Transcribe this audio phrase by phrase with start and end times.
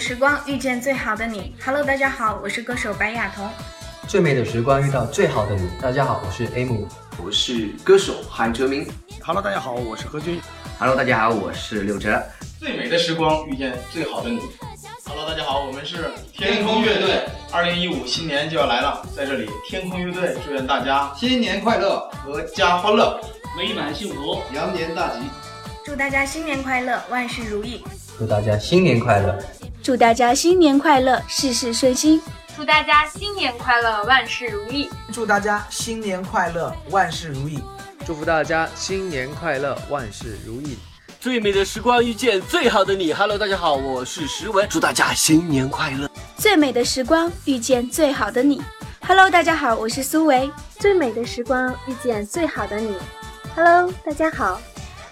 [0.00, 1.54] 的时光遇见最好的你。
[1.62, 3.46] Hello，大家好，我是歌手白雅彤。
[4.08, 5.68] 最美的时光遇到最好的你。
[5.78, 6.86] 大家好，我是 M，
[7.22, 8.88] 我是歌手韩哲明。
[9.22, 10.40] Hello，大家好，我是何军。
[10.78, 12.18] Hello，大家好，我是柳哲。
[12.58, 14.40] 最美的时光遇见最好的你。
[15.04, 17.26] Hello，大家好，我们是天空乐队。
[17.52, 23.20] 二零一五新年就要来了，在这里天空乐队祝愿大家新年快乐，阖家欢乐，
[23.54, 25.18] 美满幸福，羊年大吉。
[25.84, 27.84] 祝大家新年快乐，万事如意。
[28.20, 29.38] 祝大家新年快乐！
[29.82, 32.20] 祝大家新年快乐，事事顺心。
[32.54, 34.90] 祝大家新年快乐，万事如意。
[35.10, 37.58] 祝大家新年快乐，万事如意。
[38.04, 40.76] 祝福大家新年快乐，万事如意。
[41.18, 43.10] 最美的时光遇见最好的你。
[43.14, 44.68] Hello，大家好，我是石文。
[44.68, 46.06] 祝大家新年快乐。
[46.36, 48.60] 最美的时光遇见最好的你。
[49.00, 50.50] Hello，大家好，我是苏维。
[50.78, 52.94] 最美的时光遇见最好的你。
[53.56, 54.60] Hello，大家好。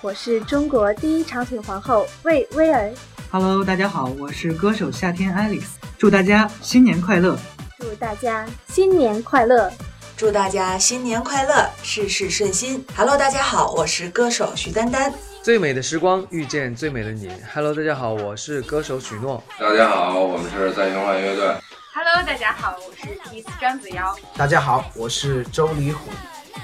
[0.00, 2.88] 我是中国第一长腿皇后魏薇儿。
[3.32, 5.64] Hello，大家好，我是歌手夏天 Alex。
[5.98, 7.36] 祝大家新年快乐！
[7.80, 9.72] 祝大家新年快乐！
[10.16, 12.84] 祝大家新年快乐，事事顺心。
[12.96, 15.12] Hello，大家好，我是歌手徐丹丹。
[15.42, 17.28] 最美的时光遇见最美的你。
[17.52, 19.42] Hello，大家好，我是歌手许诺。
[19.58, 21.44] 大家好，我们是在循环乐队。
[21.92, 24.14] Hello，大家好，我是 Kiss 张子瑶。
[24.36, 26.08] 大家好，我是周礼虎。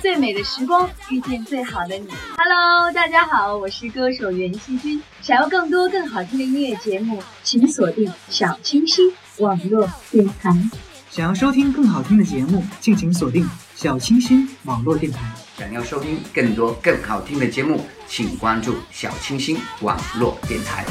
[0.01, 2.09] 最美的时光遇见最好的你。
[2.37, 5.03] Hello，大家好，我是歌手袁熙君。
[5.21, 10.53] 想要更多更好听的音乐节目，请锁定小清新网络电台。
[11.11, 15.21] 想要收听更好听的节目，敬请锁定小清新网络电台。
[15.57, 20.85] 想要收听更多更好听的节目，请关注小清新网络电台。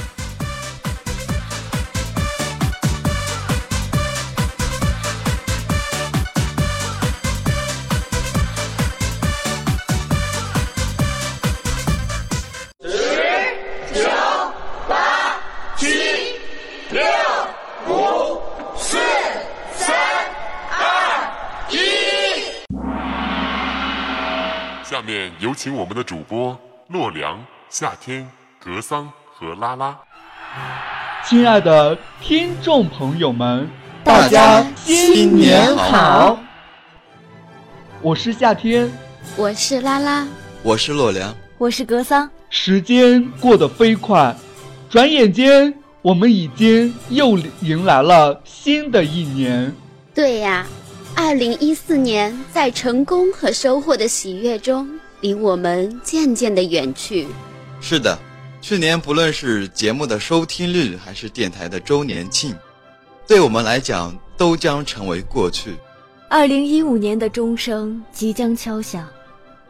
[25.53, 28.28] 有请我们的主播洛良、夏天、
[28.59, 29.96] 格桑和拉拉。
[31.24, 33.69] 亲爱的听众朋友们，
[34.03, 36.40] 大家新年好！
[38.02, 38.92] 我是夏天，
[39.38, 40.28] 我是拉拉，
[40.63, 42.28] 我是洛良，我是格桑。
[42.50, 44.36] 时间过得飞快，
[44.90, 45.72] 转眼间
[46.02, 49.72] 我们已经又迎来了新的一年。
[50.16, 50.66] 对呀。
[51.16, 54.90] 二零一四年，在成功和收获的喜悦中，
[55.23, 57.25] 离我们渐渐的远去。
[57.79, 58.19] 是的，
[58.61, 62.53] 去年不论是节目的收听率，还是电台的周年庆，
[63.25, 65.75] 对我们来讲都将成为过去。
[66.28, 69.07] 二零一五年的钟声即将敲响，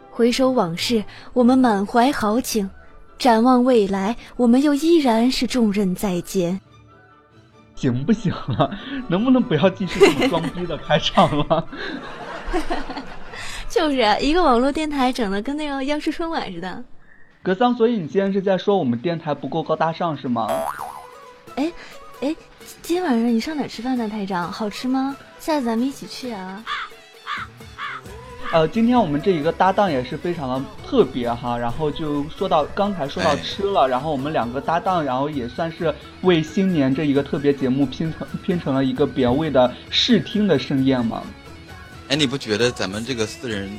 [0.09, 1.03] 回首往事，
[1.34, 2.68] 我们满怀豪情；
[3.19, 6.59] 展望未来，我们又依然是重任在肩。
[7.75, 8.68] 行不行啊？
[9.08, 11.68] 能不能不要继续这么装逼的开场了？
[13.74, 16.84] 就是一个网络电台，整的跟那个央视春晚似的。
[17.42, 20.48] 格桑，所以你今天是在说我们电台不够高大上是吗？
[21.56, 21.72] 哎
[22.22, 22.36] 哎，
[22.84, 24.52] 今天晚上你上哪吃饭呢，台长？
[24.52, 25.16] 好吃吗？
[25.40, 26.64] 下次咱们一起去啊。
[28.52, 35.92] 呃，今天我们这一个搭档也是非常的特别哈，然后就说到刚才说到吃了，然后我们两个搭档，然后也算是
[36.22, 41.24] 为新年这一个特别节目拼成拼成了一个别味的视听的盛宴嘛。
[42.09, 43.69] 哎，你不觉得咱们这个四人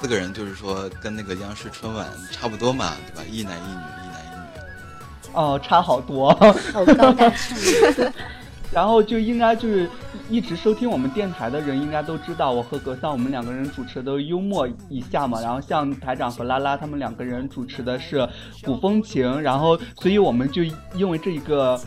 [0.00, 3.22] 四个人就是说跟那个央视春晚差不多嘛，对吧？
[3.30, 5.32] 一男一女，一男一女。
[5.32, 6.32] 哦，差好多。
[6.72, 8.12] 好高大上。
[8.72, 9.88] 然后就应该就是
[10.30, 15.40] 一直收听我们电台的人应该都知道，我和格桑我们两个人主持的幽默一下嘛。
[15.40, 18.26] 然后像台长和拉拉他们两个人主持的是
[18.62, 19.40] 古风情。
[19.42, 20.62] 然后所以我们就
[20.94, 21.78] 因为这一个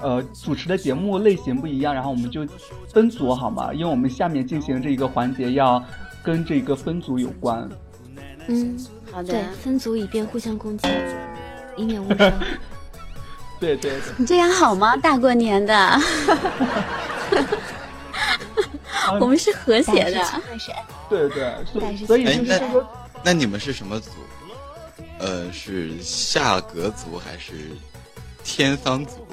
[0.00, 2.46] 呃主持的节目类型不一样，然后我们就
[2.92, 3.72] 分组好吗？
[3.72, 5.82] 因为我们下面进行这一个环节要
[6.22, 7.68] 跟这个分组有关。
[8.48, 8.76] 嗯，
[9.12, 9.32] 好的。
[9.32, 10.88] 对，分组以便互相攻击，
[11.76, 12.32] 以免误伤。
[13.60, 14.96] 对对，你这样好吗？
[14.96, 16.00] 大过年的，
[19.20, 20.20] 我们是和谐的。
[21.08, 21.54] 对对，
[22.06, 22.84] 所以就是说，
[23.22, 24.10] 那你们是什么组？
[25.20, 27.70] 呃，是夏格组还是
[28.44, 29.26] 天桑组？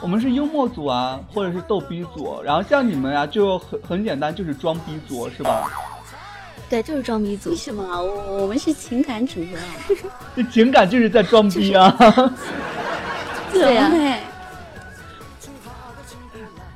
[0.00, 2.40] 我们是幽默组啊，或者是逗逼组。
[2.42, 5.68] 然后像你们啊，就很很简单，就是装逼组，是吧？
[6.70, 7.50] 对，就是装逼组。
[7.50, 7.82] 为什么？
[7.82, 9.58] 我我们是情感组啊。
[10.36, 11.90] 这情感就是在装逼啊。
[13.52, 13.90] 对呀。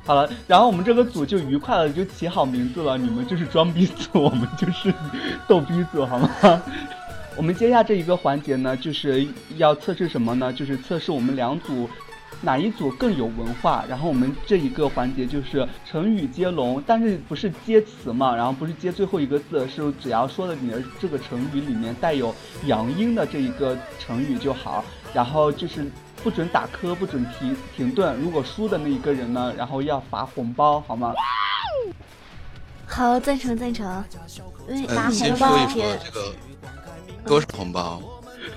[0.05, 2.97] 好了，然后我们这个组就愉快了，就起好名字了。
[2.97, 4.93] 你们就是装逼组，我们就是
[5.47, 6.29] 逗逼组，好吗？
[7.35, 9.27] 我们接下这一个环节呢，就是
[9.57, 10.53] 要测试什么呢？
[10.53, 11.89] 就是测试我们两组
[12.41, 13.83] 哪一组更有文化。
[13.89, 18.35] 然后我们这一个环节就是成语接龙，但是不是接词嘛？
[18.35, 22.33] 然后不是接最后一个字，是只要说的你的这个成语里面带有
[22.65, 24.85] 阳音的这一个成语就好。
[25.13, 25.85] 然后就是
[26.23, 28.15] 不准打磕，不准停停顿。
[28.19, 31.13] 如果输的那一个人呢，然后要罚红包，好吗？
[32.87, 34.03] 好，赞成赞成。
[34.67, 36.31] 嗯，先说一说这个
[37.25, 38.01] 多少红包？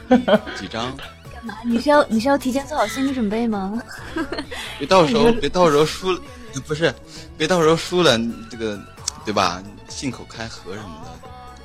[0.58, 0.96] 几张？
[1.32, 1.54] 干嘛？
[1.64, 3.80] 你是要你是要提前做好心理准备吗？
[4.78, 6.20] 别到时候别到时候输了，
[6.66, 6.92] 不是，
[7.36, 8.18] 别到时候输了
[8.50, 8.78] 这个，
[9.24, 9.62] 对吧？
[9.88, 11.10] 信口开河什么的。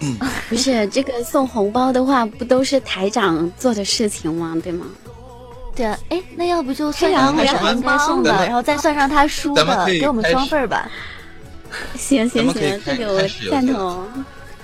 [0.50, 4.58] 不是这个送红包的话，不都是台长做的事情吗？
[4.64, 4.88] 对吗？
[5.76, 10.90] 对啊，哎，那要不就算上台长应该送的，然后再算上他输的，给我们双份儿吧。
[11.96, 14.06] 行行行，这个我赞同。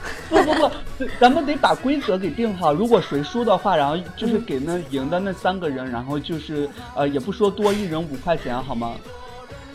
[0.29, 0.71] 不不不，
[1.19, 2.73] 咱们得把规则给定好。
[2.73, 8.93] 如果谁输的话，然后就是给那赢的那三个人，然后就是呃，也不说多一人五块钱好吗？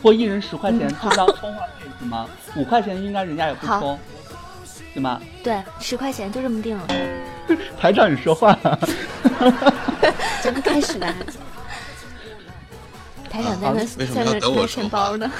[0.02, 2.26] 或一人十块钱，就当充话费行吗？
[2.56, 3.98] 五块钱应该人家也不充，
[4.94, 5.20] 对吗？
[5.42, 6.84] 对，十块钱就这么定了。
[7.78, 8.58] 台长，你说话。
[10.42, 11.14] 咱 们开始吧。
[13.30, 15.30] 台长在那在那拿钱包呢。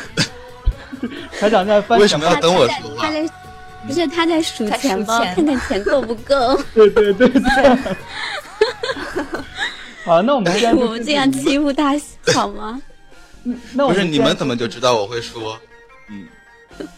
[1.39, 1.99] 台长在翻。
[1.99, 3.09] 为什么要等我说话？
[3.87, 6.57] 不是他在数钱包，看看钱够不够。
[6.75, 7.43] 对对对对。
[10.05, 10.75] 好，那我们先。
[10.77, 11.95] 我们这样欺负他
[12.35, 12.81] 好吗？
[13.45, 15.59] 嗯那不是你们怎么就知道我会说？
[16.09, 16.27] 嗯。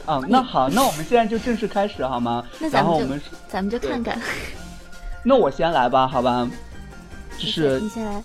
[0.05, 2.45] 啊，那好，那我们现在就正式开始好吗？
[2.59, 3.07] 那咱们就
[3.49, 4.21] 咱们就看看。
[5.23, 6.49] 那我先来吧，好吧。
[7.39, 8.23] 就是你先来。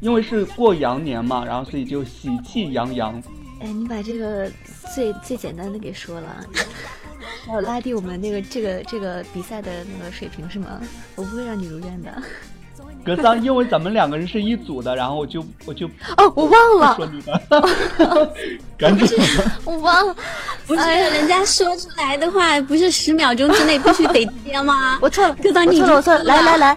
[0.00, 3.22] 因为是过羊年嘛，然后所以就喜气洋洋。
[3.60, 4.50] 哎，你把这个
[4.94, 6.44] 最最简单的给说了。
[7.48, 10.80] 要拉低我们那个这个这个比赛的那个水平是吗？
[11.16, 12.10] 我不会让你如愿的。
[13.02, 15.86] 格桑，因为咱们两个人是一组的，然后我就我就
[16.18, 17.40] 哦，我忘了说你的，
[18.76, 19.18] 赶紧，
[19.64, 20.14] 我忘了，
[20.66, 24.98] 不是人家说出来的话，不是十秒钟之内必须得接吗？
[25.00, 26.76] 我错了，格桑，你错了，我错了，来来来，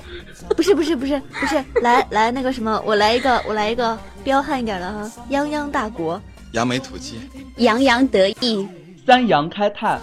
[0.55, 6.21] 不是不是不是不是，来来那个什么，我来一个我来一个彪悍一点的哈，泱泱大国，
[6.53, 7.19] 扬眉吐气，
[7.57, 8.65] 洋洋得意，
[9.05, 9.99] 三阳开泰。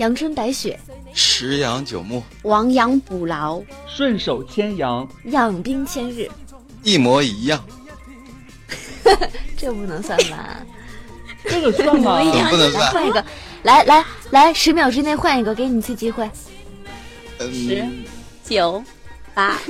[0.00, 0.80] 阳春白雪，
[1.12, 6.26] 十羊九牧，亡羊补牢，顺手牵羊，养兵千日，
[6.82, 7.62] 一模一样。
[9.58, 10.64] 这不能算吧？
[11.44, 12.18] 这个算吗？
[12.48, 12.90] 不能算。
[12.92, 13.22] 换一个，
[13.62, 16.30] 来来来，十秒之内换一个，给你一次机会。
[17.38, 17.86] 十、
[18.42, 18.82] 九、
[19.34, 19.58] 八。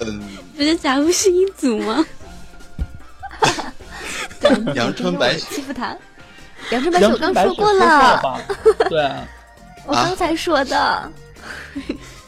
[0.00, 0.22] 嗯。
[0.56, 2.04] 不是，咱们是一组吗？
[4.74, 5.96] 阳春白雪欺负他，
[6.70, 8.40] 阳春白雪我刚说过了，
[8.88, 9.10] 对，
[9.86, 11.12] 我刚才说的。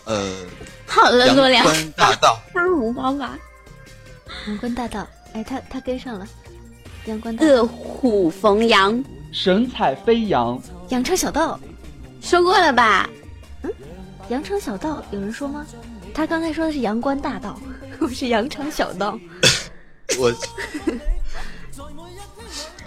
[0.04, 0.34] 呃，
[0.86, 3.38] 好了，洛阳关大道发红包吧。
[4.46, 6.26] 阳关大道，哎，他他跟上了。
[7.06, 9.02] 阳关恶虎逢羊，
[9.32, 10.60] 神采飞扬。
[10.90, 11.58] 羊肠小道，
[12.20, 13.08] 说过了吧？
[13.62, 13.72] 嗯，
[14.28, 15.64] 羊肠小道有人说吗？
[16.12, 17.58] 他刚才说的是阳关大道，
[18.00, 19.18] 我是羊肠小道。
[20.18, 20.32] 我。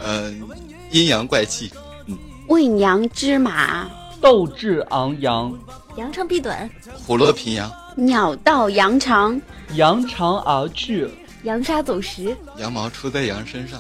[0.06, 0.42] 嗯，
[0.92, 1.72] 阴阳怪气，
[2.08, 2.18] 嗯，
[2.48, 5.58] 未羊之马，斗志昂扬，
[5.96, 9.40] 扬长避短，虎落平阳，鸟到羊肠，
[9.76, 11.08] 扬长而去，
[11.44, 13.80] 扬沙走石，羊毛出在羊身上。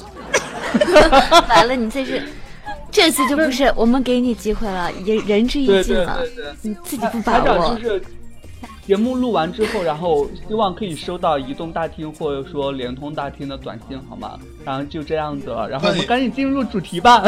[1.50, 2.24] 完了，你这是，
[2.89, 6.22] 这次就不是我们给你机会了，也仁至义尽了，
[6.62, 7.77] 你自己不把握。
[8.85, 14.37] 节目录完之后，然后希望可以收到移动大厅或者说联通大厅的短信，好吗？
[14.65, 17.23] 然后就这样子了，然后我们赶紧进入主题吧。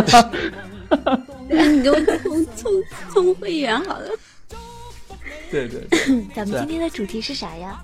[1.50, 2.72] 你给我充充
[3.10, 4.10] 充会员好了。
[5.50, 5.88] 对对。
[6.36, 7.82] 咱们今天的主题是啥呀？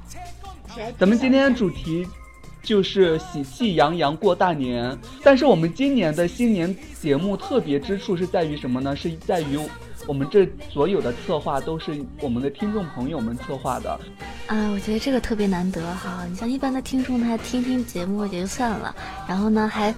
[0.98, 2.06] 咱们今天的主题
[2.62, 8.94] 就是喜气洋洋过大年，但是我们今年的新年节目特别之处是在于什么呢？
[8.94, 9.58] 是在于。
[10.08, 13.92] 我们这所有的策划都是我们的听众朋友们策划的，
[14.48, 16.26] 啊，我觉得这个特别难得哈。
[16.30, 18.94] 你像一般的听众，他听听节目也就算了，
[19.28, 19.94] 然后呢，还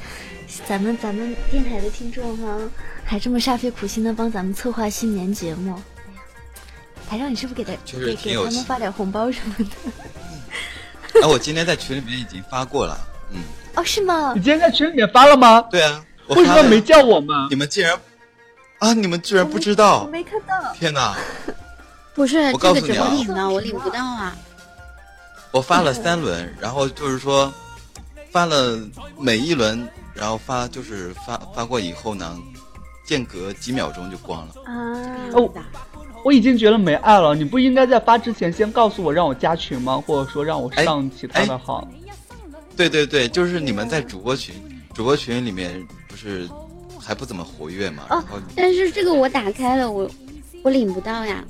[0.65, 2.57] 咱们咱们电台的听众哈，
[3.03, 5.81] 还这么煞费苦心的帮咱们策划新年节目。
[7.07, 11.21] 台上你是不是给他给给他们发点红包什么的？
[11.21, 12.97] 哎，我今天在群里面已经发过了，
[13.31, 13.39] 嗯。
[13.75, 14.33] 哦，是吗？
[14.35, 15.61] 你今天在群里面发了吗？
[15.71, 16.05] 对啊。
[16.27, 17.35] 为什么没叫我们？
[17.49, 17.97] 你们竟然。
[18.83, 18.93] 啊！
[18.93, 20.03] 你们居然不知道？
[20.03, 20.73] 我没看到。
[20.73, 21.15] 天哪！
[22.13, 24.35] 不是，我告诉你啊，我领呢，我领不到啊。
[25.51, 27.51] 我发了三轮，然后就是说，
[28.29, 28.77] 发了
[29.17, 32.37] 每一轮，然后发就是发发过以后呢，
[33.05, 34.53] 间隔几秒钟就光了。
[34.65, 34.73] 啊！
[35.33, 35.49] 哦，
[36.25, 40.03] 我已经觉得没爱了，你不应该在发之前先告诉我让我加群吗？
[40.05, 41.87] 或者说让我上其他的号？
[42.75, 44.53] 对对对，就是你们在主播群，
[44.93, 46.49] 主播群里面不是
[47.03, 48.03] 还不怎么活跃嘛？
[48.09, 48.23] 哦，
[48.55, 50.09] 但是这个我打开了，我
[50.63, 51.43] 我领不到呀。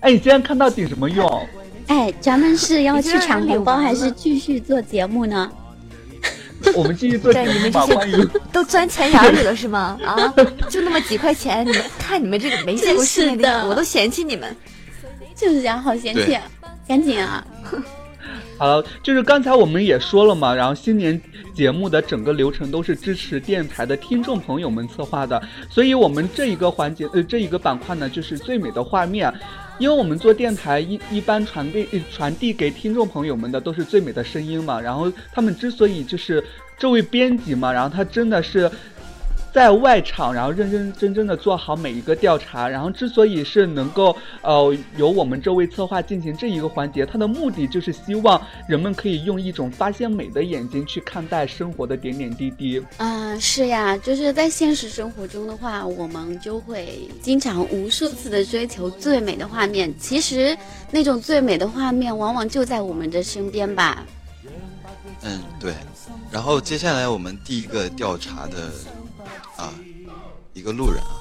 [0.00, 1.48] 哎，你今天看到顶什么用？
[1.88, 5.50] 哎，咱们是要去抢红包，还是继续做节目呢？
[6.74, 9.98] 我们继续做节目，你们这些 都钻钱眼里了是吗？
[10.04, 10.34] 啊，
[10.68, 14.54] 就那么几块钱，你们看你们这个没见过世面的，我都嫌弃你们。
[15.34, 16.36] 就是这样，好嫌弃，
[16.86, 17.46] 赶紧啊！
[18.58, 21.18] 好了，就是刚才我们也说了嘛，然后新年
[21.54, 29.32] 节目的整个流程都是支持电台的听众朋友们策划的，所以我们这一个环节呃这一个板块呢，就是最美的画面，
[29.78, 36.42] 因为我们做电台一一般传给传递给听众朋友们的都是最美的声音嘛，然后他们之所以就是
[36.76, 38.68] 这位编辑嘛，然后他真的是。
[39.52, 52.82] 在外场，然后认认真真的做好每一个调查，然后之所以是能够呃由我们这位策划进行这一个环节，它的目的就是希望人们可以用一种发现美的眼睛去看待生活的点点滴滴。
[52.98, 59.92] 嗯，是呀，就是在现实生活中的话，我们就会经常无数次的追求最美的画面。
[59.98, 60.56] 其实
[60.90, 64.04] 那种最美的画面，往往就在我们的身边吧。
[65.22, 65.72] 嗯，对。
[66.30, 68.70] 然后接下来我们第一个调查的。
[69.56, 69.74] 啊，
[70.52, 71.16] 一个路人啊，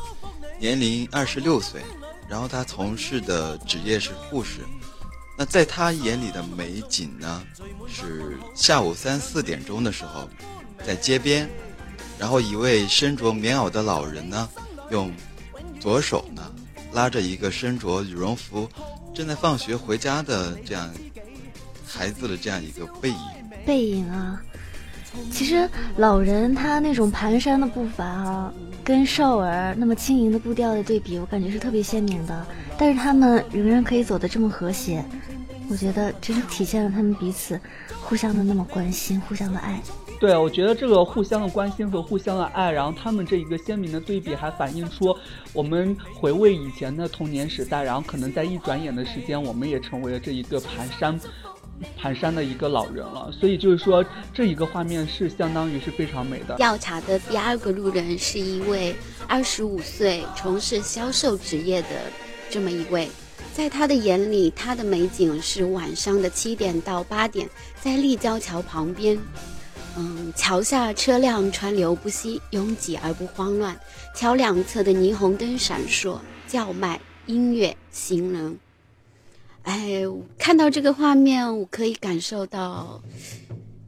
[0.60, 1.82] 年龄二十六岁，
[2.30, 4.62] 然后他从事的职业是护士。
[5.38, 7.44] 那在他眼里的美景呢，
[7.88, 10.28] 是下午三四点钟的时候，
[10.84, 11.48] 在街边，
[12.18, 14.50] 然后一位身着棉袄的老人呢，
[14.90, 15.14] 用
[15.80, 16.52] 左手呢
[16.92, 18.68] 拉着一个身着羽绒服、
[19.14, 20.92] 正在放学回家的这样
[21.86, 23.18] 孩子的这样一个背影。
[23.64, 24.42] 背影啊。
[25.32, 32.46] 其实老人他那种蹒跚的步伐啊，跟少儿那么轻盈的步调的对比，我感觉是特别鲜明的。
[32.78, 35.04] 但是他们仍然可以走得这么和谐，
[35.70, 37.60] 我觉得真是体现了他们彼此
[38.02, 39.82] 互相的那么关心，互相的爱。
[40.20, 45.16] 对，我觉得这个互相的关心和互相的爱，然后他们这一个鲜明的对比，还反映出
[45.54, 51.20] 我们回味以前的童年时代，然后可能在一转眼的时间，我们也成为了这一个蹒跚。
[52.02, 54.04] 蹒跚的一个老人了，所以就是说
[54.34, 56.56] 这一个画面是相当于是非常美的。
[56.56, 58.96] 调查的第二个路人是一位
[59.28, 61.88] 二十五岁从事销售职业的
[62.50, 63.10] 这么一位，
[63.54, 67.48] 在他的眼里，他的美景是晚上的七点到八点，
[67.80, 69.18] 在立交桥旁边，
[69.98, 73.78] 嗯，桥下车辆川流不息，拥挤而不慌乱，
[74.16, 76.18] 桥两侧的霓虹灯闪烁，
[76.48, 78.58] 叫卖，音乐，行人。
[79.68, 80.02] 哎，
[80.38, 83.02] 看到这个画面，我可以感受到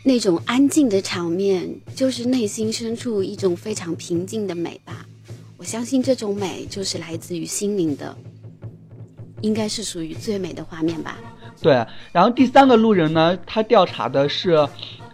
[0.03, 5.05] 那种安静的场面，就是内心深处一种非常平静的美吧。
[5.55, 8.13] 我相信这种美就是来自于心灵的，
[9.39, 11.17] 应该是属于最美的画面吧。
[11.61, 11.73] 对，
[12.11, 14.67] 然后第三个路人呢，他调查的是。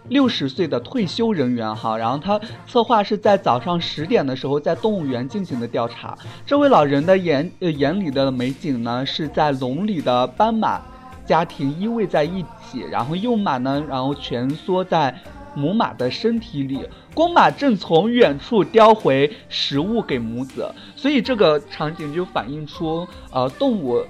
[0.08, 6.16] 六十岁的退休人员哈，然后他策划是在早上十点的时候在动物园进行的调查。
[6.44, 10.80] 这位老人的眼呃眼里的美景呢，是在笼里的斑马
[11.24, 15.12] 家庭依偎在一起，然后幼马呢，然后蜷缩在
[15.54, 20.70] 母马的身体里，公马正从远处叼回食物给母子。
[20.94, 24.00] 所以这个场景就反映出呃动物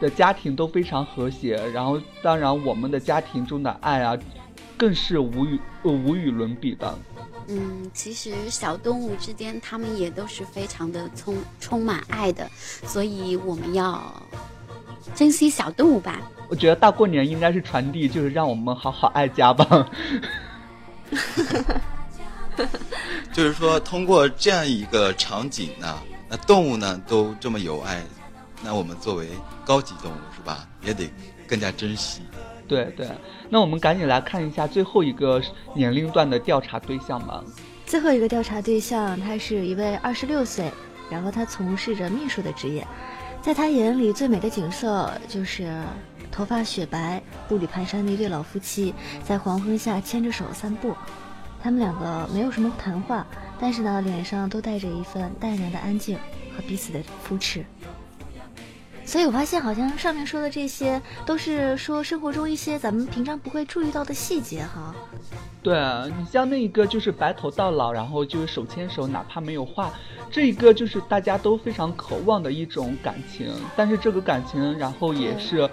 [0.00, 4.16] 的家庭都非常和谐，然后当然我们的家庭中的爱啊。
[4.76, 6.98] 更是无与呃无与伦比的。
[7.46, 12.50] 嗯，其实小动物之间，它们也都是非常的充充满爱的，
[12.86, 14.22] 所以我们要
[15.14, 16.20] 珍惜小动物吧。
[16.48, 19.90] 我觉得大过年应该是传递，就是让我们好好爱家吧。
[23.32, 28.02] 就是说，通过这样一个场景呢，那动物呢都这么有爱，
[28.62, 29.28] 那我们作为
[29.64, 31.10] 高级动物是吧，也得
[31.46, 32.22] 更加珍惜。
[32.66, 33.08] 对对，
[33.54, 35.40] 那我们赶紧来看一下最后一个
[35.74, 37.40] 年龄段的调查对象吧。
[37.86, 40.68] 最后一个调查对象，他是一位二十六岁，
[41.08, 42.84] 然后他从事着秘书的职业，
[43.40, 45.72] 在他眼里最美的景色就是
[46.32, 48.92] 头发雪白、步履蹒跚的一对老夫妻
[49.22, 50.92] 在黄昏下牵着手散步。
[51.62, 53.24] 他们两个没有什么谈话，
[53.60, 56.18] 但是呢，脸上都带着一份淡然的安静
[56.56, 57.64] 和彼此的扶持。
[59.06, 64.94] 所以我发现，好像上面说的这些都是说生活中一些咱们平常不会注意到的细节哈。
[65.62, 69.92] 对啊，你像那一个就是白头到老，然后就是手牵手，哪怕没有话，
[70.30, 73.50] 这一个就是大家都非常渴望的一种感情。
[73.76, 75.68] 但是这个感情，然后也是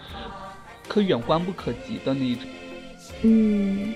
[0.87, 2.45] 可远观不可及的那一种。
[3.23, 3.93] 嗯，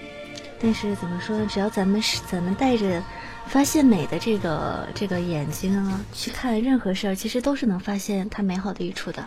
[0.59, 1.45] 但是怎么说呢？
[1.49, 3.01] 只要咱们是咱们带着
[3.47, 9.25] 发现美的这个这个眼睛啊，去看任何事儿，其实都是能发现它美好的一处的。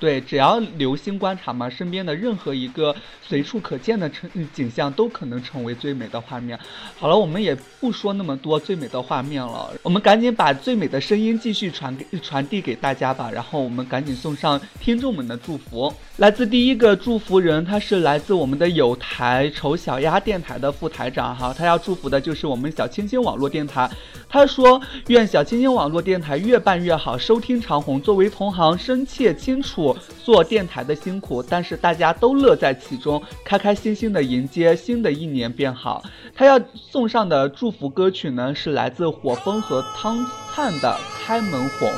[0.00, 6.58] 对，只要留心观察嘛，身边的任何一个随处可见的成景象都可能成为最美的画面。
[6.96, 13.28] 好了，我们也不说那么多最美的画面了，我们赶紧把最美的声音继续传给传递给大家吧。
[13.30, 15.92] 然后我们赶紧送上听众们的祝福。
[16.18, 23.90] 来自第一个祝福人，他是来自我们的有台丑小鸭电台的副台长哈，他要祝福的就是我们小清新网络电台。
[24.28, 28.00] 他说：愿小清新网络电台越办越好，收听长虹。
[28.00, 29.87] 作为同行，深切清楚
[30.24, 36.02] 做电台的辛苦，但是大家都乐在其中，开开心心的迎接新的一年变好。
[36.34, 40.18] 他要送上的祝福歌曲呢，是来自火风和汤
[40.54, 41.88] 灿的《开门红》。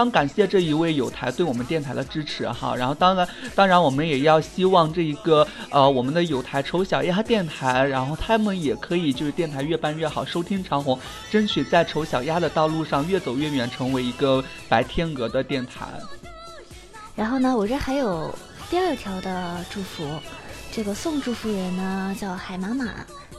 [0.00, 10.98] 非常感谢这一位有台对我们电台的支持哈，然后当然当然我们也要希望这一个呃我们的有台丑小鸭电台，然后他们也可以就是电台越办越好，收听长虹，
[11.30, 15.84] 争取在丑小鸭的道路上越走越远，成为一个白天鹅的电台。
[17.14, 18.34] 然后呢，我这还有
[18.70, 20.02] 第二条的祝福，
[20.72, 22.86] 这个送祝福人呢叫海马马。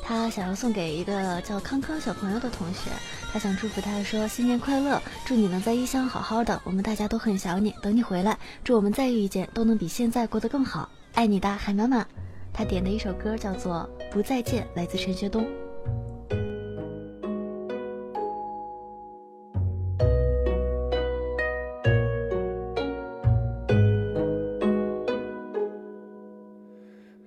[0.04, 2.90] 他想要送给一个叫康康小朋友的同学，
[3.34, 12.06] 他想祝福他说新年快乐，祝你能在异乡好好的，我们大家都很想你，等你回来，祝我们再遇见都能比现在过得更好，爱你的海妈妈。
[12.52, 15.48] 他点的一首歌叫做《不再见》，来自陈学冬。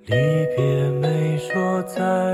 [0.05, 0.14] 离
[0.55, 2.34] 别没说再。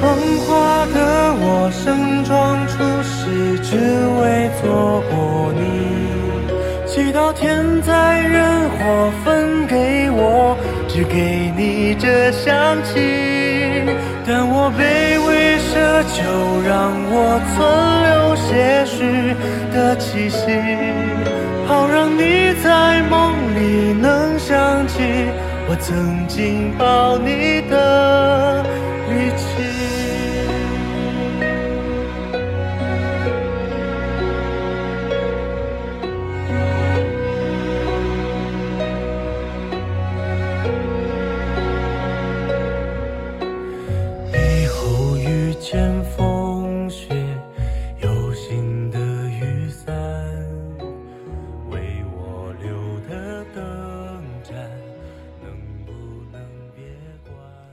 [0.00, 0.08] 风
[0.40, 5.60] 华的我盛装出席，只为错过你。
[6.86, 10.56] 祈祷天灾人祸分给我，
[10.88, 12.96] 只给你这香气。
[14.26, 15.76] 但我卑微奢
[16.08, 16.16] 求，
[16.66, 17.58] 让我存
[18.08, 18.50] 留些
[18.86, 19.36] 许
[19.70, 20.40] 的气息，
[21.66, 25.28] 好让你在梦里能想起
[25.68, 28.62] 我曾经抱你的
[29.10, 29.69] 力气。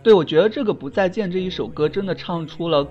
[0.07, 2.87] 对，我觉得这个《不再见》这一首歌真的唱出了，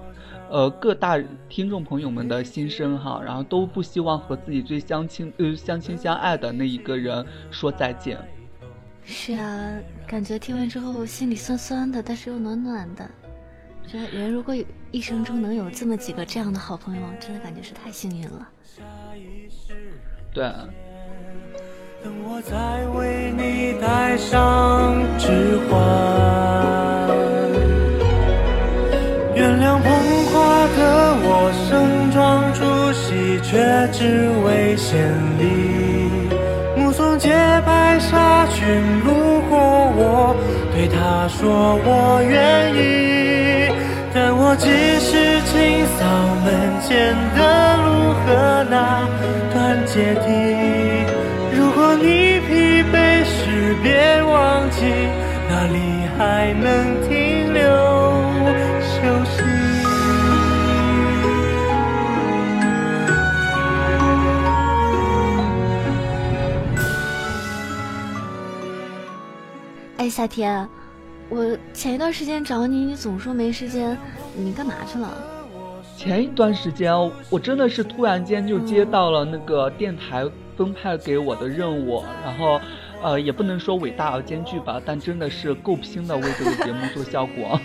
[0.51, 8.19] 呃，各大听众朋友们的心声哈，然后都不希望和自己最相亲呃相亲相爱的那一个人说再见。
[9.03, 9.73] 是啊，
[10.07, 13.11] 感觉听完之后心里酸酸的，但是又暖暖的。
[13.87, 18.47] 觉得人如果有一生中能有这么几个这样的好朋友，真的感觉是太幸运了。
[20.35, 20.45] 对。
[22.05, 27.06] 等我再为你戴上指环，
[29.47, 29.87] 原谅捧
[30.27, 33.55] 花的我盛装出席，却
[33.93, 34.99] 只为献
[35.39, 36.35] 礼。
[36.77, 37.31] 目送洁
[37.65, 38.67] 白纱裙
[39.05, 39.57] 路过
[39.95, 40.35] 我，
[40.75, 43.71] 对他说我愿意，
[44.13, 44.67] 但我只
[44.99, 46.03] 是清扫
[46.43, 46.51] 门
[46.83, 47.39] 前的
[47.87, 47.87] 路
[48.19, 49.07] 和那
[49.55, 50.27] 段阶梯。
[51.57, 54.83] 如果你疲惫时，别忘记
[55.49, 55.79] 哪里
[56.19, 56.99] 还能
[70.07, 70.69] 哎，夏天，
[71.29, 73.99] 我前一段时间找你，你总说没时间，
[74.37, 75.13] 你干嘛去了？
[75.97, 76.95] 前一段时间，
[77.29, 80.25] 我真的是突然间就接到了那个电台
[80.57, 82.61] 分派给我的任务，然后，
[83.03, 87.61] 呃，也不能说伟大而艰巨吧，但真的是够拼的为这个节目做效果。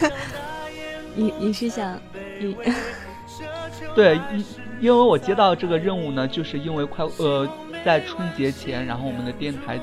[1.14, 2.00] 你你是想
[2.40, 2.56] 你？
[3.94, 4.44] 对，因
[4.80, 7.46] 因为我接到这个任务呢，就是因为快呃
[7.84, 9.78] 在春节前，然后我们的电台，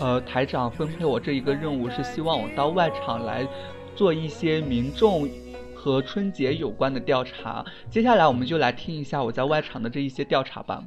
[0.00, 3.46] 呃台长分配我这一个任务，是希望我到外场来
[3.94, 5.28] 做一些民众
[5.74, 7.64] 和春节有关的调查。
[7.88, 10.82] 接下来我们就来听一下我在外场的这一些调查吧。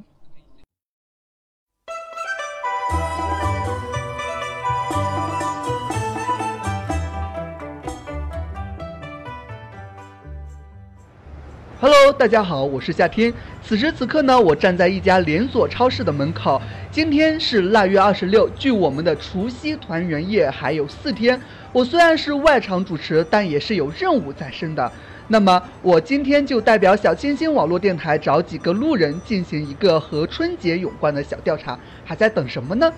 [11.82, 13.34] Hello，大家好，我是夏天。
[13.60, 16.62] 此时此刻呢，我站在一家连锁超市的门口。
[16.92, 21.36] 今天是腊月二十六，距我们的除夕团圆夜还有四天。
[21.72, 24.92] 我虽然是外场主持，但也是有任务在身的。
[25.26, 31.76] 那么，我今天就代表小清新网络电台找几个路人进行一个和春节有关的小调查。
[32.04, 32.92] 还在等什么呢？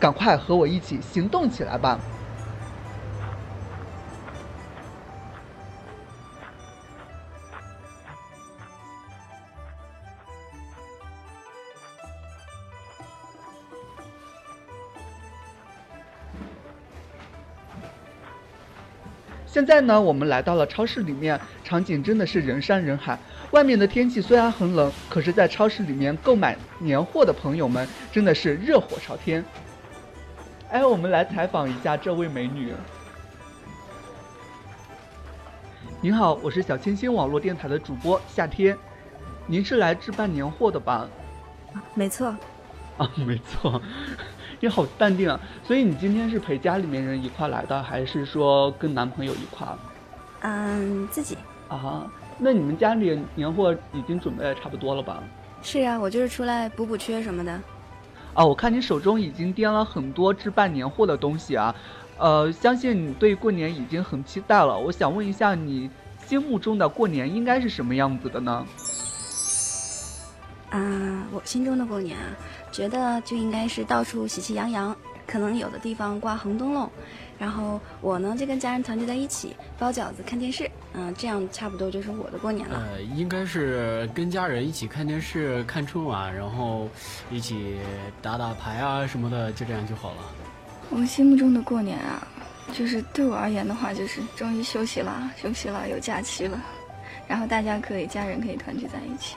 [0.00, 2.00] 赶快和我一起行动起来吧！
[19.54, 23.16] 现在呢，我们来到了超市里面，场景真的是人山人海。
[23.52, 29.44] 外面的天气虽然很冷，可是，在超市里面购买年货的朋友们真的是热火朝天。
[30.70, 32.72] 哎，我们来采访一下这位美女。
[36.00, 38.76] 您好，我是小清新网络电台的主播夏天，
[39.46, 41.08] 您是来置办年货的吧？
[41.94, 42.36] 没错。
[42.98, 43.80] 啊，没错。
[44.64, 45.38] 你好淡定啊！
[45.62, 49.68] 所以你今天是陪家里面人一块来的，还是说跟男朋友一块？
[50.40, 51.36] 嗯，自己。
[51.68, 55.22] 啊，那你们家里年货已经准备的差不多了吧？
[55.60, 57.52] 是啊，我就是出来补补缺什么的。
[58.32, 61.74] 啊，我看你手中已经掂了很多置办年货的东西啊，
[62.16, 64.78] 呃，相信你对过年已经很期待了。
[64.78, 65.90] 我想问一下，你
[66.24, 68.66] 心目中的过年应该是什么样子的呢？
[70.70, 72.24] 啊，我心中的过年啊。
[72.72, 74.96] 觉得就应该是到处喜气洋洋，
[75.28, 76.90] 可能有的地方挂红灯笼，
[77.38, 82.82] 然后我呢就跟家人团聚在一起包饺子看电视，嗯，这样差不多就是我的过年了。
[82.90, 86.88] 呃，应该是跟家人一起看电视看春晚，然后
[87.30, 87.76] 一起
[88.20, 90.16] 打打牌啊什么的，就这样就好了。
[90.90, 92.26] 我心目中的过年啊，
[92.72, 96.60] 就是对我而言的话，就是终于休息了，休息了，有假期了，
[97.28, 99.36] 然后大家可以家人可以团聚在一起。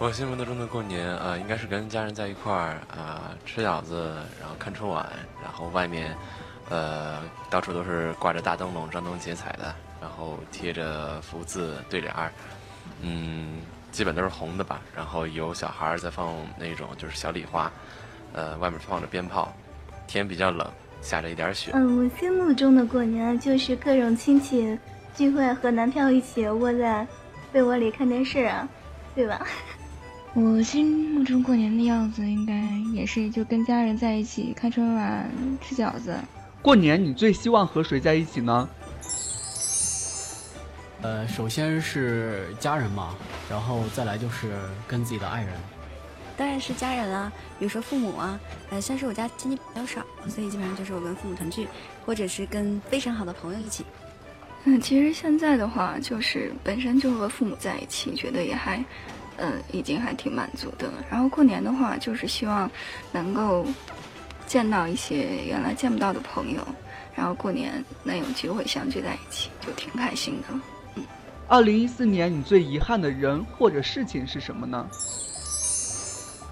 [0.00, 5.04] 我心目中的过年啊，应该是跟家人在一块儿啊，吃饺子，然后看春晚，
[5.42, 6.16] 然后外面，
[6.70, 12.30] 呃，到处都是挂着大灯笼、张灯结彩的，然后贴着福字对联儿，
[13.02, 14.80] 嗯，基本都是红的吧。
[14.94, 17.68] 然后有小孩在放那种就是小礼花，
[18.34, 19.52] 呃，外面放着鞭炮，
[20.06, 20.64] 天比较冷，
[21.02, 21.72] 下着一点雪。
[21.74, 24.78] 嗯，我心目中的过年就是各种亲戚
[25.16, 27.04] 聚会，和男票一起窝在
[27.52, 28.68] 被窝里看电视啊，
[29.12, 29.44] 对吧？
[30.40, 32.54] 我心目中过年的样子，应该
[32.94, 35.28] 也是就跟家人在一起看春晚、
[35.60, 36.16] 吃饺子。
[36.62, 38.68] 过年你最希望和谁在一起呢？
[41.02, 43.16] 呃，首先是家人嘛，
[43.50, 44.52] 然后再来就是
[44.86, 45.52] 跟自己的爱人。
[46.36, 48.38] 当然是家人啦，比如说父母啊，
[48.70, 51.66] 呃，像是我家亲戚比较少，所以基本上就是我跟父母团聚，
[52.06, 53.84] 或者是跟非常好的朋友一起。
[54.66, 58.84] 嗯，其实现在的话，就是本身就和父母在一起，觉得也还。
[59.38, 60.90] 嗯，已经还挺满足的。
[61.10, 62.70] 然后过年的话，就是希望
[63.12, 63.66] 能够
[64.46, 66.60] 见到一些原来见不到的朋友，
[67.14, 70.60] 然后过年能有机会相聚在一起，就挺开心的。
[70.96, 71.04] 嗯，
[71.48, 74.86] 二零一四年你最遗憾的人或者事情是什么呢？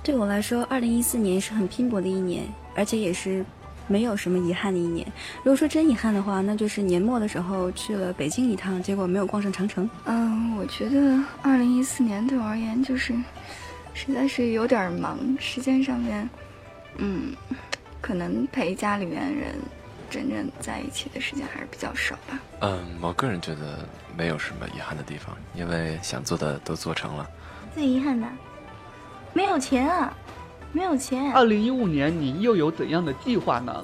[0.03, 2.45] 对我来说，二零一四年是很拼搏的一年，
[2.75, 3.45] 而且也是。
[3.87, 5.07] 没有什么遗憾的一年。
[5.39, 9.89] 如果说真遗憾的话，那就是年末的时候去了北京一趟，结果没有逛上长城。
[10.05, 13.15] 嗯，我觉得二零一四年对我而言就是，
[13.95, 16.29] 实在是有点忙，时间上面，
[16.99, 17.33] 嗯，
[18.01, 19.55] 可能陪家里面人
[20.11, 22.39] 真正在一起的时间还是比较少吧。
[22.61, 27.29] 嗯，我个人觉得没有什么遗憾的地方，因为想做的都做成了。
[27.75, 28.27] 最遗憾的，
[29.33, 30.17] 没有钱啊。
[30.77, 31.33] 没有钱。
[31.33, 33.83] 二零一五年你又有怎样的计划呢？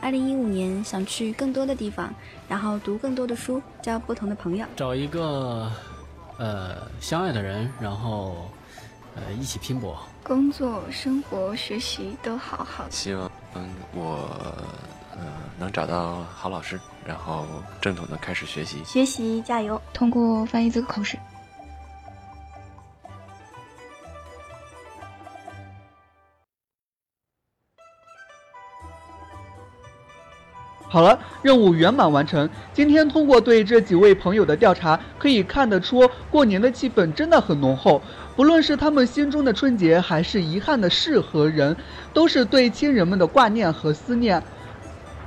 [0.00, 2.10] 二零一五年想去更多的地方，
[2.48, 5.70] 然后读更多的书，交不同的朋友，找一个
[6.38, 8.48] 呃相爱的人，然后
[9.16, 12.86] 呃一起拼搏，工作、生活、学习都好好。
[12.88, 14.30] 希望嗯我
[15.12, 15.26] 呃
[15.58, 17.44] 能找到好老师，然后
[17.82, 18.82] 正统的开始学习。
[18.82, 21.18] 学习加油，通过翻译资格考试。
[30.90, 32.48] 好了，任务圆满完成。
[32.72, 38.00] 今天通过对这几位朋友的调查，可以看得出过年的气氛真的很浓厚。
[38.34, 41.76] 不论是他们心中的春节，还是遗憾的事和人，
[42.14, 44.42] 都是对亲人们的挂念和思念。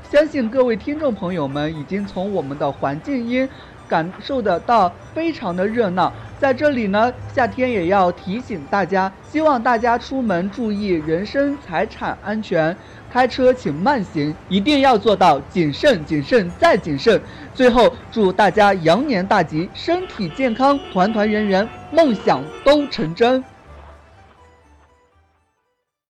[0.10, 3.48] 相信各位听众朋友们已经从我们的环境音
[3.88, 6.12] 感受得到非常的热闹。
[6.40, 12.76] 在这里呢，夏天也要提醒大家，希望大家出门注意人身财产安全。
[13.12, 17.22] 开车请慢行，一定要做到谨慎、谨慎再谨慎。
[17.54, 23.44] 最后，祝大家羊年大吉，身体健康，团团圆圆，梦想都成真。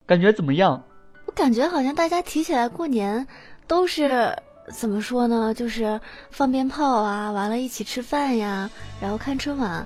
[0.05, 0.83] 感觉怎么样？
[1.25, 3.25] 我感觉好像大家提起来过年，
[3.65, 4.37] 都是
[4.71, 5.51] 怎么说呢？
[5.53, 8.69] 就是放鞭炮啊，完了一起吃饭呀，
[9.01, 9.85] 然后看春晚。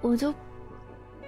[0.00, 0.34] 我就。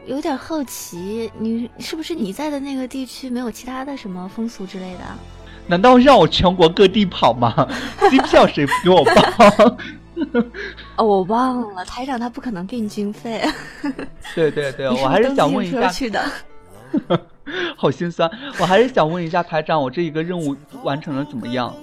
[0.06, 5.00] 有点好奇，你是不是你在的那个地区没有其他的什么风俗之类的？
[5.66, 7.68] 难道让我全国各地跑吗？
[8.10, 9.76] 机票谁不给我报？
[10.96, 13.42] 哦，我忘了，台长他不可能给你军费。
[14.34, 15.88] 对对对，我还是想问一下。
[15.88, 16.22] 去的。
[17.76, 21.74] 好心酸，我还是想问一下台长，我这一个任务完成的怎么样？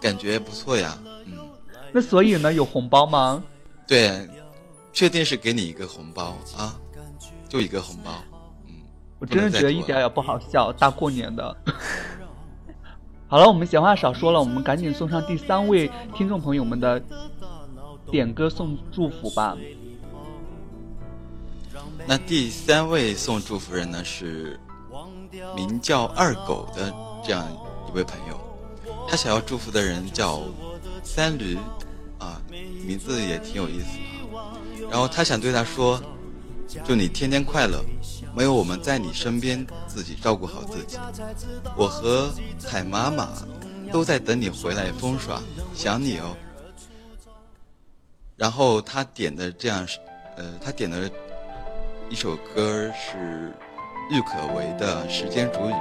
[0.00, 1.32] 感觉不错呀，嗯。
[1.92, 3.42] 那所以呢，有红包吗？
[3.86, 4.28] 对，
[4.92, 6.74] 确定是给你一个红包啊。
[7.50, 8.12] 就一个红包，
[8.68, 8.74] 嗯，
[9.18, 11.56] 我真的觉得一点也不好笑，大过年的。
[13.26, 17.02] 好了，我们闲话少说了，我们赶紧送上第三位听众朋友们的
[18.08, 19.56] 点歌送祝福吧。
[22.06, 24.58] 那第三位送祝福人呢是
[25.56, 27.44] 名叫二狗的这样
[27.88, 28.40] 一位朋友，
[29.08, 30.40] 他想要祝福的人叫
[31.02, 31.58] 三驴，
[32.18, 32.40] 啊，
[32.86, 34.88] 名字也挺有意思的。
[34.88, 36.00] 然后他想对他说。
[36.84, 37.84] 祝你天天快乐，
[38.34, 40.98] 没有我们在你身边，自己照顾好自己。
[41.76, 43.30] 我和彩妈妈
[43.92, 45.40] 都在等你回来疯耍，
[45.74, 46.36] 想你哦。
[48.36, 49.86] 然后他点的这样，
[50.36, 51.10] 呃，他点的
[52.08, 53.52] 一首歌是
[54.10, 55.72] 郁可唯的《时间煮雨》。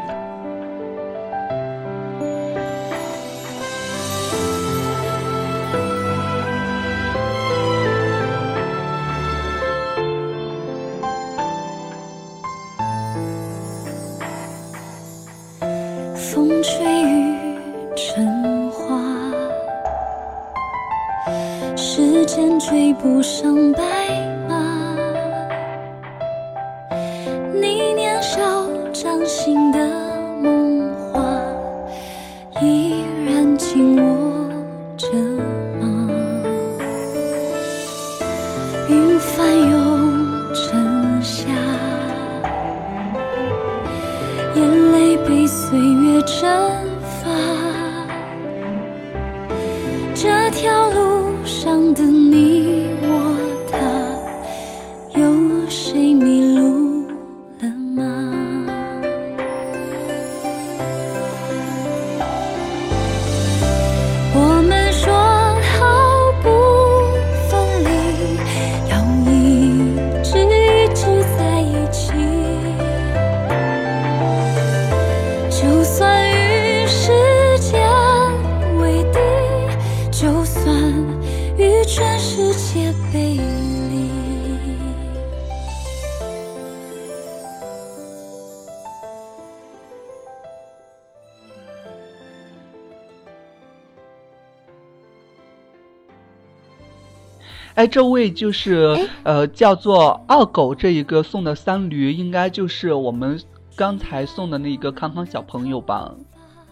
[97.89, 103.41] 这位就是呃叫做二狗这一个送的三驴，应该就是我们
[103.75, 106.13] 刚才送的那个康康小朋友吧？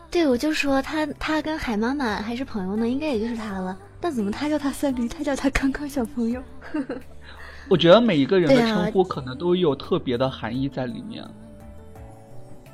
[0.10, 3.78] 对，我就说他他跟海妈妈还是朋友呢，应该也就是他了。
[4.00, 6.42] 但怎么他叫他三驴，他叫他康康小朋友？
[7.68, 11.26] 我觉得每一个人的称呼可能都有特别的含义在里面。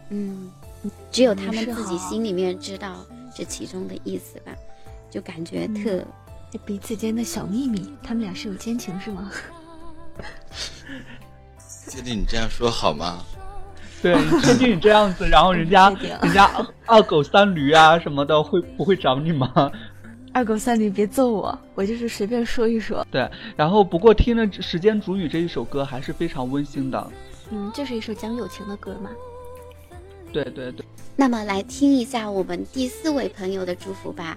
[0.10, 0.52] 嗯，
[1.12, 2.98] 只有他们自己心里面知道
[3.36, 4.52] 这其中的意思吧，
[5.10, 5.98] 就感觉特。
[5.98, 6.06] 嗯
[6.60, 9.32] 彼此间的小秘密，他们俩是有奸情是吗？
[11.90, 13.24] 确定你这样说好吗？
[14.02, 15.90] 对，你确定你这样子，然后人家
[16.22, 19.72] 人家二二狗三驴啊什么的，会不会找你吗？
[20.34, 23.06] 二狗三驴别揍我，我就是随便说一说。
[23.12, 27.12] 对，然后不过听了《时间煮雨》这一首歌还是非常温馨的。
[27.52, 29.12] 嗯，就是一首讲友情的歌嘛。
[30.32, 30.84] 对对对，
[31.16, 34.36] 那么来听一下我们第四位朋友的祝福吧。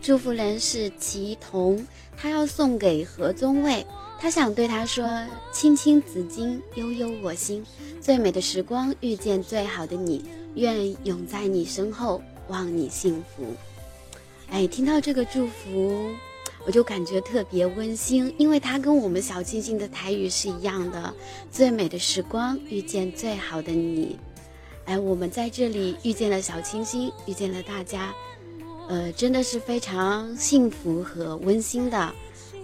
[0.00, 3.86] 祝福人是祁同，他要送给何宗卫，
[4.18, 5.06] 他想对他说
[5.52, 7.64] ：“青青子衿，悠悠我心，
[8.00, 13.44] 最美的时光遇见最好的你，愿永在你身后，望你幸福。”
[14.50, 16.10] 哎，听到这个祝福，
[16.64, 21.12] 我就感觉特别温馨，因为它跟我们小清新的台语是一样的。
[21.52, 24.18] 最美的时光遇见最好的你，
[24.86, 28.14] 哎，我们在这里遇见了小清新，遇见了大家。
[28.88, 32.12] 呃，真的是非常幸福和温馨的。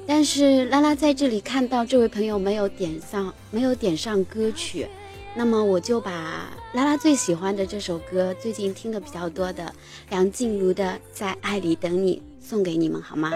[0.06, 4.86] 但是拉拉在这里看到这位朋友没有点上，没有点上歌曲，
[5.34, 9.72] 那么我就把拉拉最喜欢的这首歌，最近听的比较多的
[10.10, 13.30] 梁静茹的《在爱里等你》送给你们，好吗？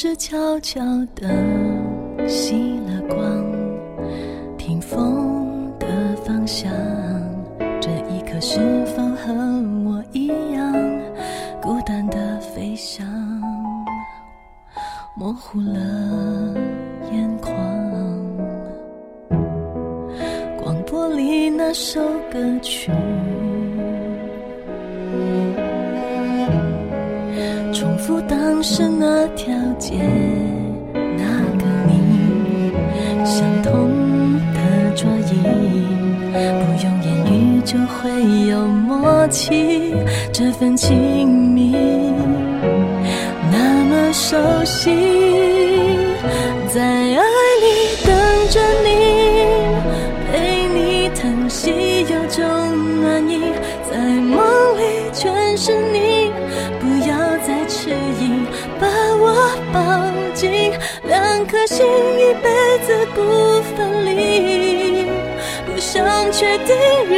[0.00, 0.80] 是悄悄
[1.16, 1.26] 的
[2.28, 3.47] 熄了光，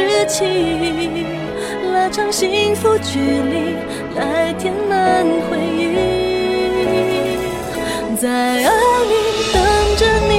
[0.01, 0.45] 日期，
[1.93, 3.75] 拉长幸福距离，
[4.15, 5.81] 来填满回忆，
[8.17, 8.69] 在爱
[9.09, 9.13] 里
[9.53, 9.55] 等
[9.97, 10.31] 着你。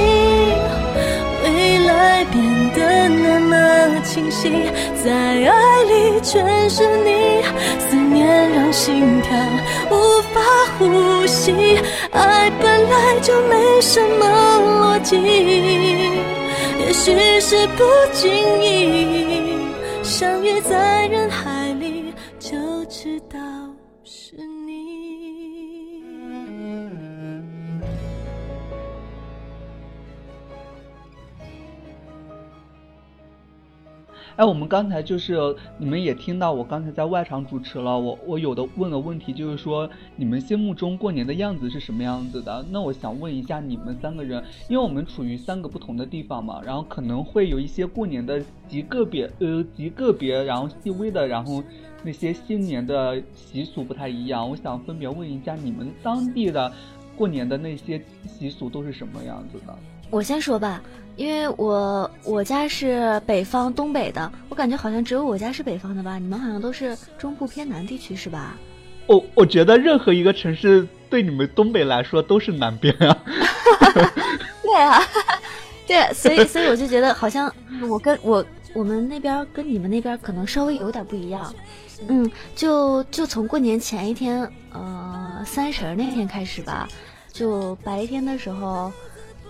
[1.43, 1.47] 未
[1.85, 2.35] 来变
[2.73, 3.53] 得那么
[4.01, 4.71] 清晰，
[5.03, 7.43] 在爱里全是你，
[7.79, 9.37] 思念让心跳
[9.91, 10.41] 无法
[10.77, 11.77] 呼吸。
[12.11, 15.17] 爱本来就没什么逻辑，
[16.79, 17.83] 也许是不
[18.13, 19.42] 经意
[20.03, 21.52] 相遇在人海
[34.35, 35.37] 哎，我们刚才就是
[35.77, 42.65] 你们也听到，我刚才在外场主持了，我我有的问的问题就是说，你们心目中过年的样子是什么样子的？
[42.71, 51.63] 那我想问一下你们三个人，因为我们处于三个不同的地方嘛，然后可能会有一些过年的极个别呃极个别，然后细微的，然后
[52.03, 54.49] 那些新年的习俗不太一样。
[54.49, 56.73] 我想分别问一下你们当地的
[57.15, 59.77] 过年的那些习俗都是什么样子的？
[60.09, 60.81] 我先说吧，
[61.15, 68.55] 因为我我家是北方东北的，我感觉好像只有我家是北方的吧，你们好像都是中部偏南地区是吧？
[69.07, 73.17] 我我觉得任何一个城市对你们东北来说都是南边啊。
[74.63, 75.01] 对啊，
[75.85, 77.53] 对，所以所以我就觉得好像
[77.89, 81.53] 我跟我我们那边跟你们那边可能稍微有点不一样。
[82.07, 86.87] 嗯，就就从过年前一天，呃，三十那天开始吧，
[87.31, 88.91] 就白天的时候。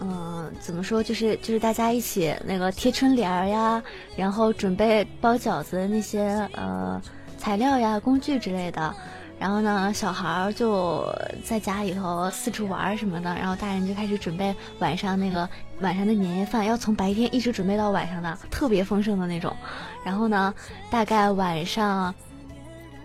[0.05, 1.01] 嗯，怎么说？
[1.01, 3.81] 就是就是大家一起那个贴春联儿呀，
[4.17, 7.01] 然后准备包饺子的那些呃
[7.37, 8.93] 材料呀、工具之类的。
[9.39, 11.05] 然后呢，小孩儿就
[11.43, 13.33] 在家里头四处玩什么的。
[13.35, 15.47] 然后大人就开始准备晚上那个
[15.79, 19.55] 晚上的年夜饭，要从白天一直准备到晚上的，特别丰盛的那种。
[20.03, 20.53] 然后呢，
[20.89, 22.13] 大概晚上，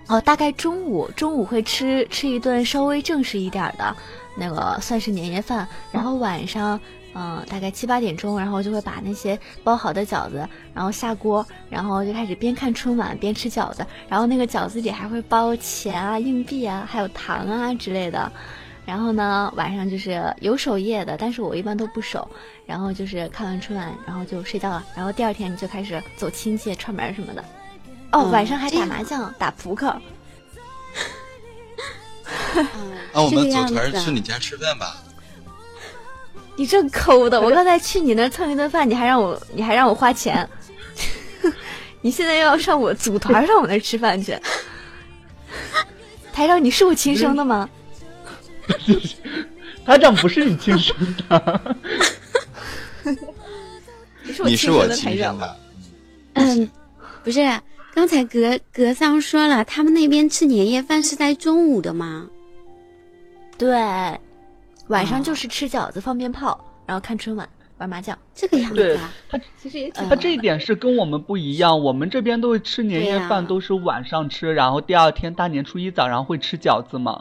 [0.09, 3.95] 哦，大概中午中午会吃吃一顿稍微正式一点的。
[4.41, 6.81] 那个算是年夜饭，然后晚上，
[7.13, 18.31] 嗯，大概七八点钟，然后就会把那些包好的饺子，然后下锅，然后就开始边看春晚边吃饺子，然后那个饺子里还会包钱啊、硬币啊，还有糖啊之类的。
[18.87, 22.27] 然后呢，晚上就是有守夜的，但是我一般都不守。
[22.65, 24.83] 然后就是看完春晚，然后就睡觉了。
[24.95, 27.45] 然后第二天你就开始走亲戚串门什么的。
[28.13, 29.89] 哦，晚上还打麻将、打扑克。
[33.13, 34.97] 啊，我们组团去你家吃饭吧。
[36.57, 37.41] 你这抠的！
[37.41, 40.49] 我刚才去你那蹭一顿饭，你还让我，你还让我花钱。
[42.03, 44.37] 你现在又要上我组团上我那吃饭去？
[46.33, 47.69] 台长，你是我亲生的吗？
[49.87, 50.97] 台长不是你亲生
[51.29, 51.77] 的。
[54.45, 55.57] 你是我亲生的。
[56.35, 56.71] 嗯，
[57.23, 57.41] 不是。
[57.99, 62.31] 刚才格格桑说了，他们那边吃年夜饭是在中午的吗？
[63.59, 63.77] 对，
[64.87, 68.95] 晚上就是吃饺子、放鞭炮，然后看春晚、玩麻将，这个样子。
[68.95, 69.13] 啊。
[69.29, 77.21] 他 其实也他这一点是跟我们不一样，我们这边都是吃年夜饭都是晚上吃，然后第二天大年初一早上会吃饺子嘛。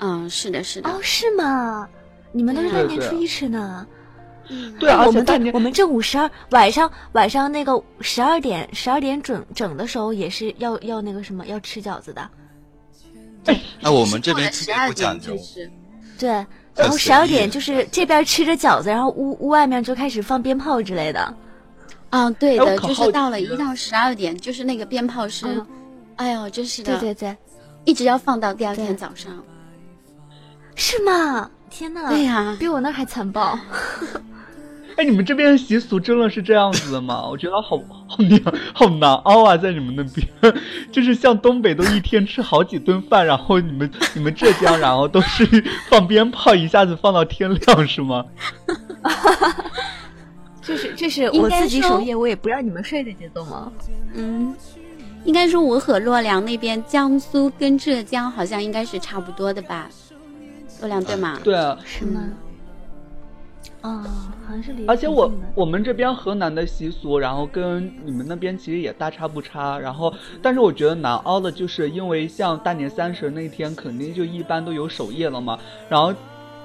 [0.00, 0.90] 嗯，是的，是的。
[0.90, 1.88] 哦，是吗？
[2.32, 3.86] 你们都是大年初一吃呢？
[4.78, 12.30] 对啊，我们对，我们正午十二晚上晚上那个十二点十二点整整的时候也是要要那个什么要吃饺子的。
[13.46, 15.36] 哎，我们这边特别不讲究。
[16.18, 16.30] 对，
[16.74, 21.34] 然后十二点就是这边吃着饺子，然后屋屋外面就开始放鞭炮之类的。
[22.10, 25.66] 啊，对的，就是到了一到十二点，就是那个鞭炮声，
[26.16, 27.36] 哎呦，真是的，对对对，
[27.84, 29.32] 一直要放到第二天早上。
[30.76, 31.50] 是吗？
[31.68, 33.58] 天呐，对呀，比我那还残暴。
[34.96, 37.26] 哎，你们这边习俗真的是这样子的吗？
[37.28, 37.76] 我觉得好
[38.08, 38.40] 好难，
[38.72, 45.44] 好难熬啊，在你们那边， 就是像东北都一天吃好几顿饭，然后你们你们浙江，然后都是
[45.88, 48.24] 放鞭炮，一下子放到天亮，是吗？
[50.62, 53.70] 这是这是我自己守夜，我也不让你们睡的节奏吗？
[54.14, 54.54] 嗯，
[55.24, 59.88] 应该说我和洛阳那边，江苏跟浙江好像应该是差不多的吧？
[60.80, 61.38] 洛阳对吗？
[61.44, 62.20] 对啊，是吗？
[63.86, 64.02] 哦，
[64.48, 64.74] 好像是。
[64.88, 69.78] 而且我我们这边河南的习俗，然后跟你们那边其实也大差不差。
[69.78, 70.12] 然后，
[70.42, 75.56] 但是我觉得难熬的就是因为像大年三十那天，肯定就一般都有守夜了嘛。
[75.88, 76.12] 然后，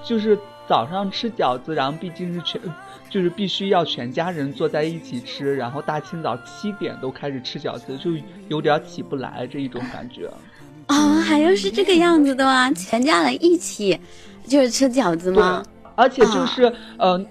[0.03, 0.35] 就是
[0.67, 2.59] 早上吃饺子，然后毕竟是全，
[3.07, 5.55] 就是必须要全家人坐在一起吃。
[5.55, 8.11] 然后大清早七点都开始吃饺子，就
[8.47, 10.27] 有点起不来这一种感觉。
[10.89, 12.71] 哦，还要是这个样子的吗？
[12.73, 13.97] 全家人一起
[14.47, 15.63] 就是吃饺子吗？
[15.95, 17.23] 而且就是呃，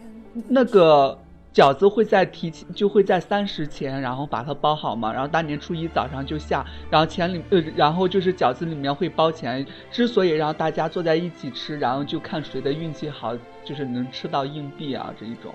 [0.48, 1.18] 那个
[1.52, 9.66] 饺子会在提前，就会在三十前，然后把它包好嘛，然后大年初一早上就下，然后钱里呃，然后就是饺子里面会包钱。
[9.90, 15.52] 之所以让大家坐在一起吃，然后就看谁的运气好，就是能吃到硬币啊这一种。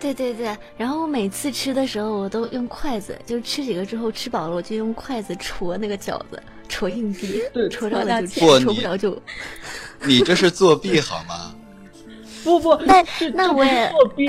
[0.00, 9.16] 对对对，然后我每次吃的时候，我都用筷子，就吃几个之后吃饱了，我就用筷子戳那个饺子，戳硬币，戳着了就吃，戳不着就。
[10.04, 11.54] 你这是作 弊好吗？
[12.44, 14.28] 不不，那那我也作弊。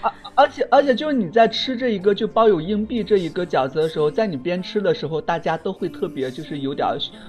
[0.00, 6.88] 而而且而且就是你在吃这一个就包有硬币这一个饺子的时候，在你边吃的时候，大家都会特别就是有点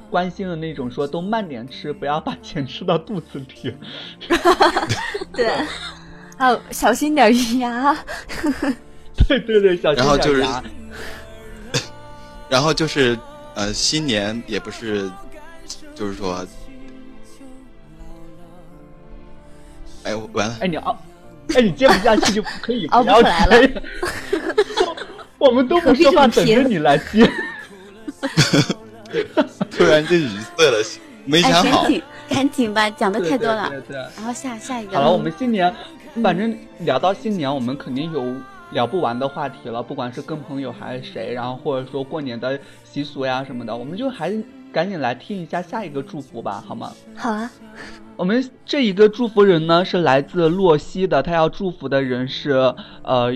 [0.09, 3.75] 关心的那种，说都慢点吃，不要把钱吃到肚子里。
[5.33, 5.51] 对，
[6.37, 7.95] 还有小心点鱼牙。
[9.27, 10.63] 对对对，小心然后就是点牙。
[12.49, 13.17] 然后就是
[13.53, 15.09] 呃，新年也不是，
[15.93, 16.45] 就是说，
[20.05, 20.97] 哎，完了，哎你熬，
[21.55, 23.81] 哎你接不下去就可以 熬不要来了接
[25.37, 27.29] 我们都不说话，等着你来接。
[29.71, 30.27] 突然就语
[30.57, 30.77] 塞了，
[31.25, 31.91] 没哎，想好赶。
[31.91, 33.69] 紧赶紧吧，讲的太多了。
[33.69, 34.97] 对对对对然后下下一个。
[34.97, 35.73] 好了，我们新年，
[36.23, 38.33] 反正聊到新年，我们肯定有
[38.71, 44.43] 聊不完的话题了，不管是跟朋友还是谁，然后或者说过年的习俗呀什么的，我们就还是
[44.73, 46.91] 赶紧来听一下下一个祝福吧，好吗？
[47.15, 47.51] 好啊，
[48.17, 52.51] 我们这一个祝福人呢是来自洛西的，他要祝福的人是
[53.03, 53.33] 呃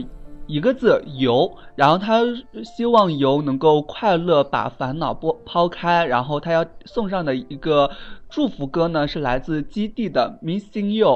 [0.48, 2.22] 一个字游，然后他
[2.64, 7.92] 希望游能够快乐，把烦恼拨抛开，然后他要送上的一个
[8.30, 11.08] 祝福歌呢是来自基地的《Missing You》，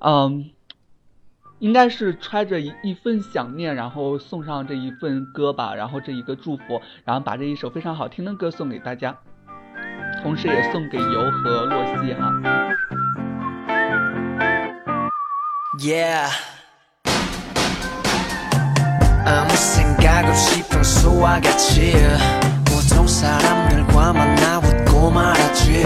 [0.00, 0.50] 嗯。
[1.58, 9.16] 应该是揣着一一份想念，然后送上这一份歌吧，然后这一个祝福，然后把这一首非常好听的歌送给大家，
[10.24, 12.32] 同时也送给游和洛西哈。
[15.79, 16.31] Yeah.
[19.25, 21.93] 아무 생각 없이 평소와 같이
[22.65, 24.70] 보통 사람들과 만나 웃
[25.01, 25.83] 고 말하지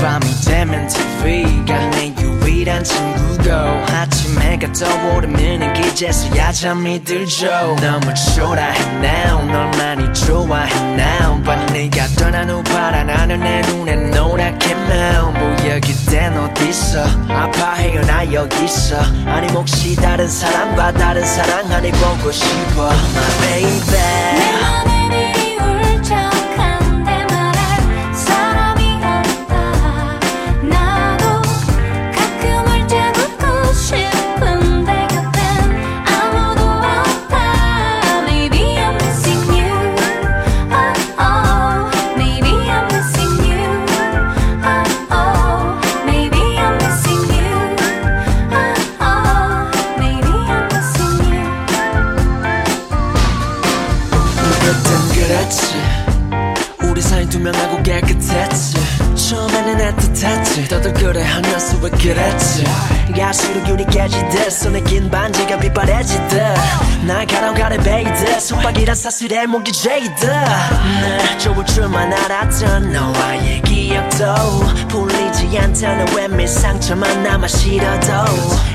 [0.00, 3.50] 밤이 되면 TV가 내 유일한 친구고
[3.92, 7.46] 아침 해가 떠오르면 기재서야 잠이 들죠
[7.80, 14.74] 너무 초라해 now 널 많이 좋아해 now but 네가 떠난 후 바라나는 내 눈엔 노랗게
[14.74, 21.90] 면 뭐야 그땐 어딨어 아파해요 나 여기 있어 아니 혹시 다른 사람과 다른 사랑 안에
[21.92, 24.95] 보고 싶어 My baby
[61.07, 62.65] 그래 하면서 왜 그랬지.
[63.15, 66.37] 갈수록 유리 깨지듯 손에 낀 반지가 빛바래지듯
[67.05, 74.35] 날 가로가래 베이듯 속박이란 사슬에 목이 죄이듯 날 좋을 줄만 알았던 너와의 기억도
[74.89, 78.11] 풀리지 않다는 외밀 상처만 남아 싫어도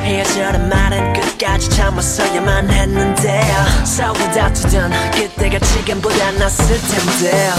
[0.00, 3.42] 헤어져란 말은 끝까지 참았어야만 했는데
[3.84, 7.50] 싸우고 다투던 그때가 지금보다 낫을 텐데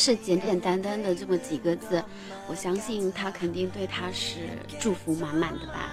[0.00, 2.02] 是简简单单的这么几个字，
[2.48, 4.38] 我相信他肯定对他是
[4.80, 5.90] 祝福满满的吧。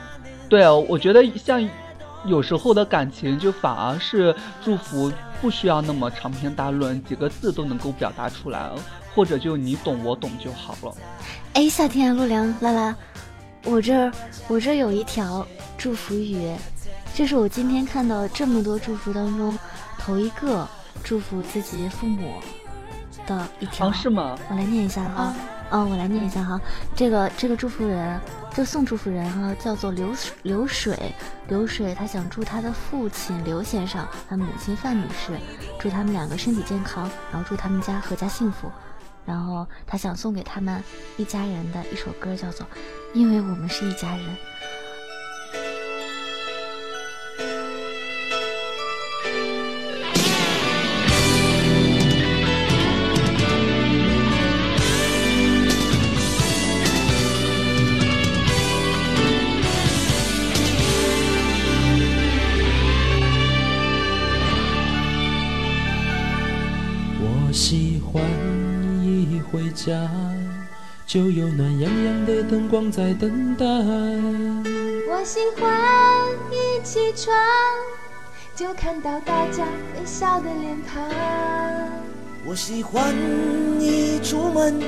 [0.47, 1.61] 对啊，我觉得像
[2.25, 4.33] 有时候的感情，就反而是
[4.63, 8.71] 祝福不需要那么长篇大论，几个字都能够表达出来，
[9.13, 10.95] 或者就你懂我懂就好了。
[11.53, 12.95] 哎，夏天陆良拉拉，
[13.65, 14.09] 我这儿
[14.47, 15.45] 我这儿有一条
[15.77, 16.55] 祝福语，
[17.13, 19.57] 这是我今天看到这么多祝福当中
[19.99, 20.65] 头一个
[21.03, 22.35] 祝福自己父母
[23.27, 23.89] 的一条。
[23.89, 24.35] 哦，是吗？
[24.49, 25.35] 我来念一下哈。
[25.69, 26.59] 嗯，我来念一下哈。
[26.95, 28.19] 这个这个祝福人，
[28.53, 31.13] 这送祝福人哈，叫做刘流水。
[31.49, 35.37] 流水他想祝他的父亲刘先生他母亲范女士，
[35.77, 38.71] 祝他们两个身体健康，然后祝他们家阖家幸福。
[39.25, 40.81] 然后他想送给他们
[41.17, 42.65] 一家人的一首歌，叫做
[43.13, 44.25] 《因为我们是一家人》。
[69.77, 70.09] 家
[71.05, 73.63] 就有暖洋洋的灯光在等待。
[73.65, 75.71] 我喜欢
[76.51, 77.37] 一起床
[78.55, 79.63] 就看到大家
[79.93, 81.07] 微笑的脸庞。
[82.43, 83.13] 我喜欢
[83.79, 84.81] 一出门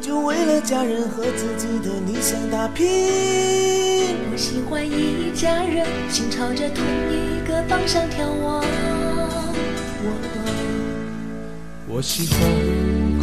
[0.00, 4.16] 就为了家人和自己的理想打拼。
[4.32, 8.64] 我喜欢一家人心朝着同一个方向眺望。
[11.86, 13.03] 我喜欢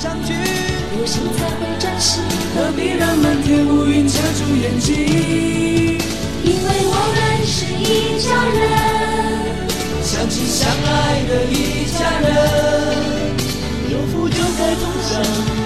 [0.00, 0.32] 相聚，
[0.98, 2.22] 有心才会珍惜，
[2.56, 4.96] 何必让漫天乌云遮住眼睛？
[6.42, 9.68] 因为我们是一家人，
[10.02, 12.32] 相亲相爱的一家人，
[13.90, 15.20] 有福就该同享，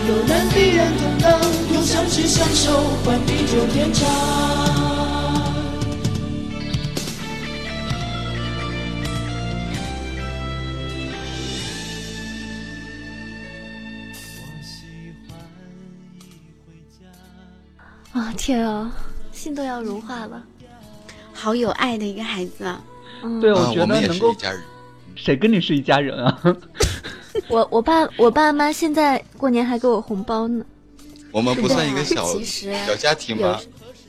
[0.09, 1.39] 有难必然同当，
[1.73, 4.94] 用相知相守换地久天长。
[18.45, 18.93] 天啊，
[19.33, 20.45] 心都要融化了，
[21.33, 22.79] 好有爱的一个孩子啊！
[23.41, 24.37] 对，啊我觉得能够。
[25.17, 26.39] 谁跟你是一家人啊？
[27.49, 30.63] 我我爸我爸妈现在过年还给我红包呢。
[31.33, 32.39] 我们不算一个小
[32.87, 33.59] 小家庭吗？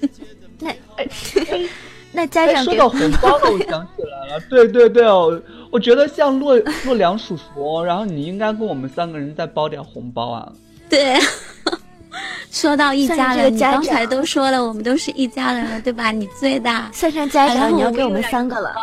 [0.59, 0.75] 那
[2.11, 10.51] 那家长给说到红包了，我想起来了，对对对哦，我觉得像洛洛良叔叔，然后你应该跟我们三个人再包点红包啊。
[10.89, 11.17] 对，
[12.51, 16.11] 说到一家人，你刚才都说了，我们都是一家人了，对吧？
[16.11, 18.73] 你最大，算上家然后长，你要给我们三个了。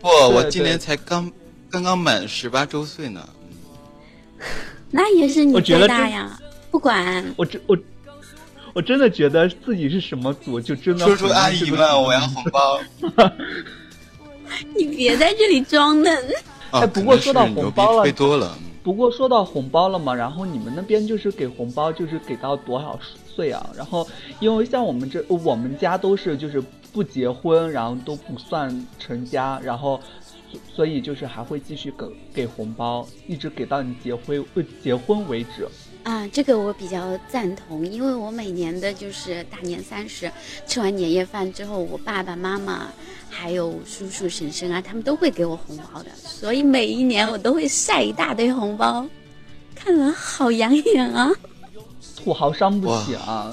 [0.00, 1.30] 不，我今年才刚
[1.70, 3.26] 刚刚满十八周岁呢。
[4.90, 6.38] 那也是你最我觉得大呀。
[6.70, 7.76] 不管我真我
[8.72, 12.80] 我真的觉得自己是什么组，就真的叔叔阿姨们，我要红包。
[14.76, 16.16] 你别在这里装嫩。
[16.70, 18.12] 啊哎不过说到红包了，
[18.82, 23.70] 不过说到红包了嘛，然后你们那边就是给红包，就是给到多少岁啊？
[23.76, 24.06] 然后
[24.40, 26.62] 因为像我们这我们家都是就是
[26.92, 30.00] 不结婚，然后都不算成家，然后
[30.50, 35.68] 所所以就是还会继续给给红包，一直给到你结婚呃结婚为止。
[36.02, 40.30] 啊，这个我比较赞同，因为我每年的就是大年三十
[40.66, 42.88] 吃完年夜饭之后，我爸爸妈妈
[43.28, 49.06] 还有叔叔婶婶啊，他们都会给我红包的，所以每一年我都会晒一大堆红包，
[49.74, 51.30] 看了好养眼啊！
[52.16, 53.52] 土豪伤不起啊！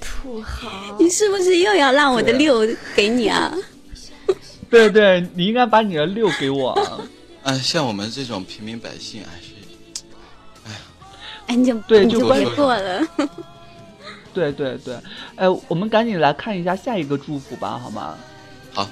[0.00, 3.56] 土豪，你是不是又要让我的六给你啊？
[4.70, 7.00] 对对，你应该把你的六给我啊。
[7.42, 9.51] 哎，像我们这种平民百姓，哎是，
[11.46, 13.06] 哎，你就对就关你就别过了。
[14.34, 14.96] 对对对，
[15.36, 18.16] 哎，我们赶紧来看一下下一个祝福吧，好吗？
[18.72, 18.88] 好。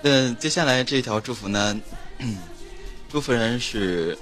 [0.00, 1.80] 那接下来这条祝福呢，
[3.10, 4.16] 祝福人是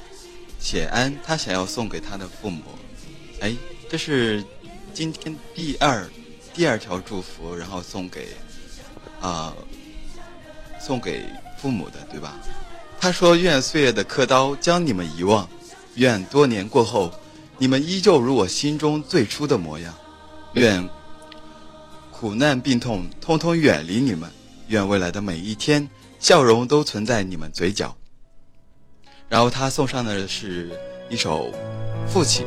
[0.59, 2.63] 写安，他想要送给他的父母。
[3.41, 3.55] 哎，
[3.89, 4.45] 这是
[4.93, 6.09] 今天第二
[6.53, 8.29] 第二条祝福，然后送给
[9.21, 9.53] 啊、
[10.79, 11.25] 送给
[11.59, 12.39] 父母的，对吧？
[12.99, 15.49] 他说：“愿岁月的刻刀将你们遗忘，
[15.95, 17.11] 愿多年过后，
[17.61, 19.95] 你们依旧如我心中最初的模样。
[20.55, 20.89] 愿
[22.11, 24.31] 苦难病痛通通远离你们，
[24.69, 25.87] 愿未来的每一天
[26.19, 27.95] 笑容都存在你们嘴角。”
[29.29, 30.71] 然后他送上的是
[31.11, 31.53] 一首
[32.09, 32.47] 《父亲》。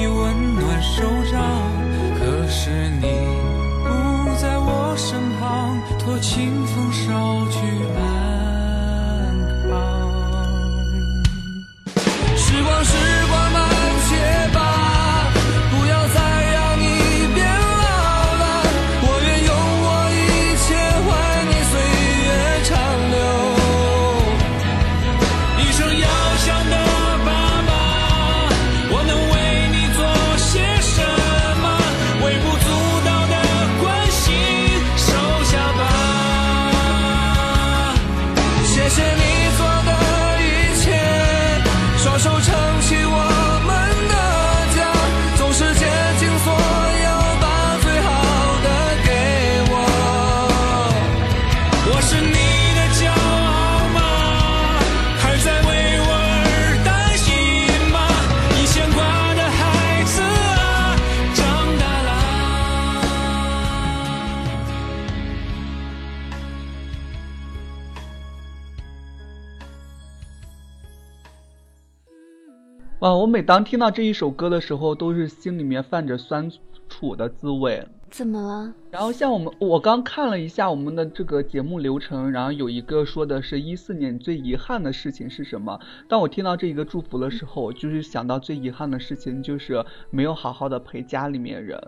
[73.31, 76.51] 每当听到这一首歌的时候，都是心里面泛着酸
[76.89, 77.87] 楚的滋味。
[78.09, 78.73] 怎么了？
[78.89, 85.79] 然后像我们，我刚看了一下我们的这个节目流程，然后有一个说的是一四年最遗憾的事情是什么？
[86.09, 91.81] 当我听到这一个祝福的时候，我就是想到最遗憾的事情就是没有好好的陪家里面人。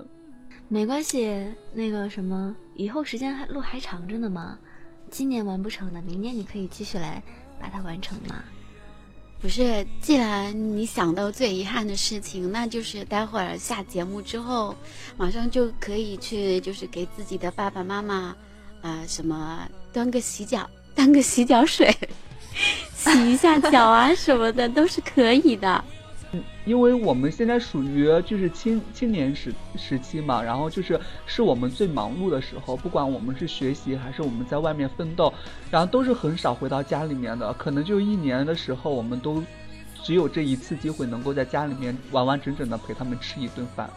[0.70, 4.58] 没关系，那个什么，以后时间还路还长着呢嘛，
[5.10, 7.22] 今年完不成的，明年你可以继续来
[7.60, 8.36] 把它完成嘛。
[9.44, 14.74] 不是，既然你想到最遗憾的事情，那就是待会儿下节目之后，
[15.18, 18.34] 马上就可以去，就是给自己的爸爸妈妈，
[18.82, 20.66] 啊，什么端个洗脚，
[20.96, 21.94] 端个洗脚水，
[22.96, 25.84] 洗一下脚啊什么的，都是可以的。
[26.66, 35.34] 因为我们现在属于就是青青年时时期嘛，然后就是是我们最忙碌的时候，不管我们是学习还是我们在外面奋斗，
[35.70, 39.44] 然后都是很少回到家里面的，可能就一年的时候，我们都
[40.04, 43.90] 只有这一次机会能够在家里面完完整整的陪他们吃一顿饭。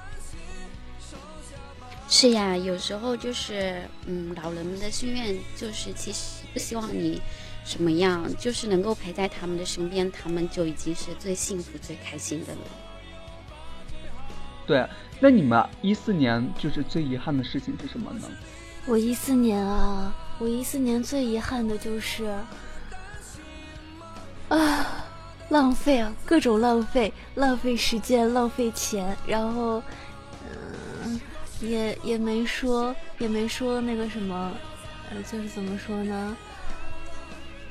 [2.08, 7.20] 是呀，有时候就是嗯，老人们的心愿就是其实不希望你。
[7.66, 12.60] 什么样，就是能够陪在他们的身边，他们就已经是最幸福、最开心的了。
[14.64, 14.88] 对，
[15.18, 18.28] 那你们一四年就是最遗憾的事情是什么呢？
[18.86, 22.24] 我一四年啊，我一四年最遗憾的就是
[24.48, 25.04] 啊，
[25.48, 29.82] 浪费啊，各种浪费，浪费时间，浪费钱，然后
[31.04, 31.20] 嗯，
[31.60, 34.52] 也也没说，也没说那个什么，
[35.10, 36.36] 呃，就是怎么说呢？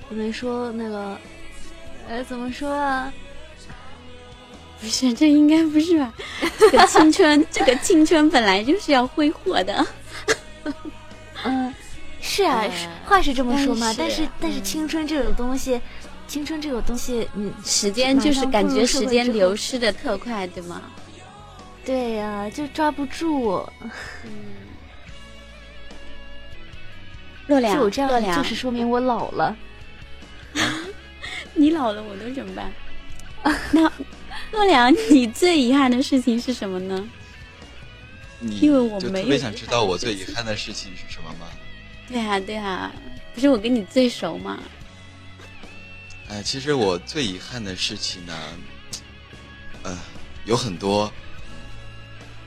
[0.10, 1.18] 我没说那个，
[2.08, 3.12] 哎，怎么说啊？
[4.80, 6.14] 不是，这应该不是吧？
[6.60, 9.86] 这个青春，这个青春本来就是要挥霍的。
[11.44, 11.74] 嗯，
[12.22, 12.64] 是啊，
[13.06, 13.94] 话是这么说嘛。
[13.98, 15.80] 但是，但是青春这种东西，
[16.28, 20.82] 青春这种东西，嗯，时间就是感觉时间流失的特快，对吗？
[21.84, 23.68] 对呀，就抓不住。
[24.24, 24.32] 嗯。
[27.48, 29.56] 洛良，就这样，就是说明我老了。
[31.54, 32.72] 你老了，我都怎么办？
[33.72, 33.92] 那
[34.52, 37.08] 洛良，你最遗憾的事情是什么呢？
[38.42, 41.48] 因为我没特别想知道我最遗憾的事情是什么吗？
[42.08, 42.92] 对啊，对啊，
[43.34, 44.60] 不是我跟你最熟吗？
[46.28, 48.34] 哎，其实我最遗憾的事情呢，
[49.84, 49.98] 呃，
[50.46, 51.12] 有很多。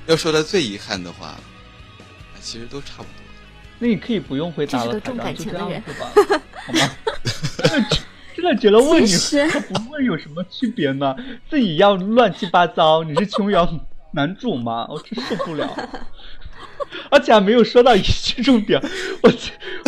[0.06, 1.38] 要说的最遗憾的话，
[2.40, 3.27] 其实都差不多。
[3.78, 5.82] 那你可以不用回答了，重感情的人，
[6.66, 6.80] 好吗？
[8.34, 9.16] 这个觉得问你
[9.50, 11.14] 和不问有什么区别呢？
[11.50, 13.68] 自己要乱七八糟，你是琼瑶
[14.12, 14.86] 男主吗？
[14.88, 15.68] 我真受不了。
[17.10, 18.80] 而且还没有说到一句重点，
[19.22, 19.32] 我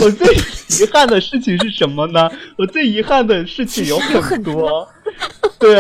[0.02, 2.28] 我最遗憾的事情是什么呢？
[2.58, 4.86] 我最遗憾的事情有很多，
[5.58, 5.76] 对，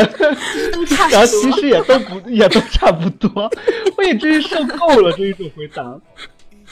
[1.10, 3.50] 然后其实也都不也都差不多，
[3.96, 6.00] 我也真是受够了这一种回答。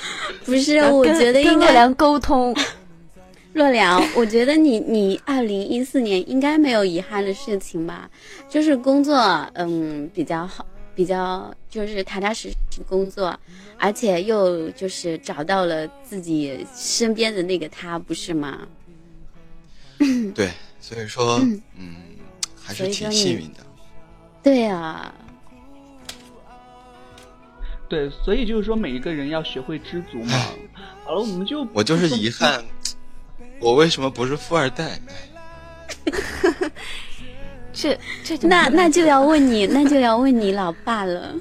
[0.45, 2.55] 不是，我觉得应该沟通。
[3.55, 8.09] 若良，我觉得你你二零一四年应该没有遗憾的事情吧？
[8.49, 9.17] 就是工作，
[9.55, 13.37] 嗯，比较好，比较就是踏踏实实工作，
[13.77, 18.61] 而且又就是找到了自己身边的那个他，不是吗？
[20.35, 21.41] 对，所以说，
[21.77, 21.97] 嗯，
[22.63, 23.67] 还是挺幸运的。
[24.41, 25.13] 对啊。
[27.89, 30.37] 对，所以就是说，每一个人要学会知足嘛。
[31.05, 32.63] 好了，我们就我就是遗憾。
[33.61, 35.01] 我为什么不是富二代？
[37.73, 41.35] 这这那那就要问你，那就要问你老爸了。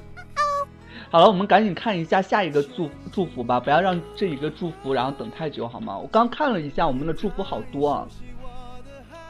[1.11, 5.97] 好了，我们赶紧看一下下一个祝祝福吧，不要让这一个祝福然后等太久好吗？
[5.97, 8.07] 我刚看了一下，我们的祝福好多啊，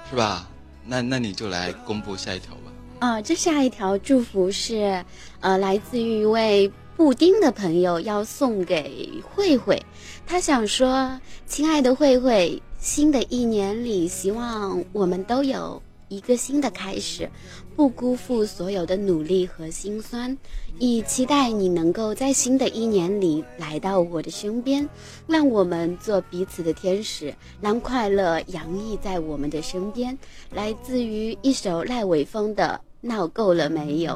[0.10, 0.48] 是吧？
[0.86, 2.72] 那那你就来公布下一条吧。
[3.00, 5.04] 啊，这下一条祝福是
[5.40, 6.72] 呃，来自于一位。
[6.98, 9.80] 布丁的朋友要送给慧慧，
[10.26, 17.30] 他想说：“亲爱的慧慧，新的一年里，希望我们都有一个新的开始，
[17.76, 20.36] 不辜负所有的努力和辛酸。
[20.80, 24.90] 亦期待你能够在新的一年里来到我的身边，
[25.28, 27.32] 让我们做彼此的天使，
[27.62, 30.18] 让快乐洋溢在我们的身边。”
[30.52, 34.14] 来自于一首赖伟峰的《闹够了没有》。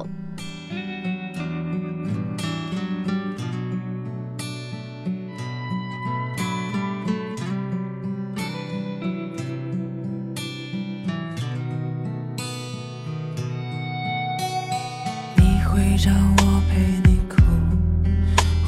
[16.04, 17.36] 让我陪你哭，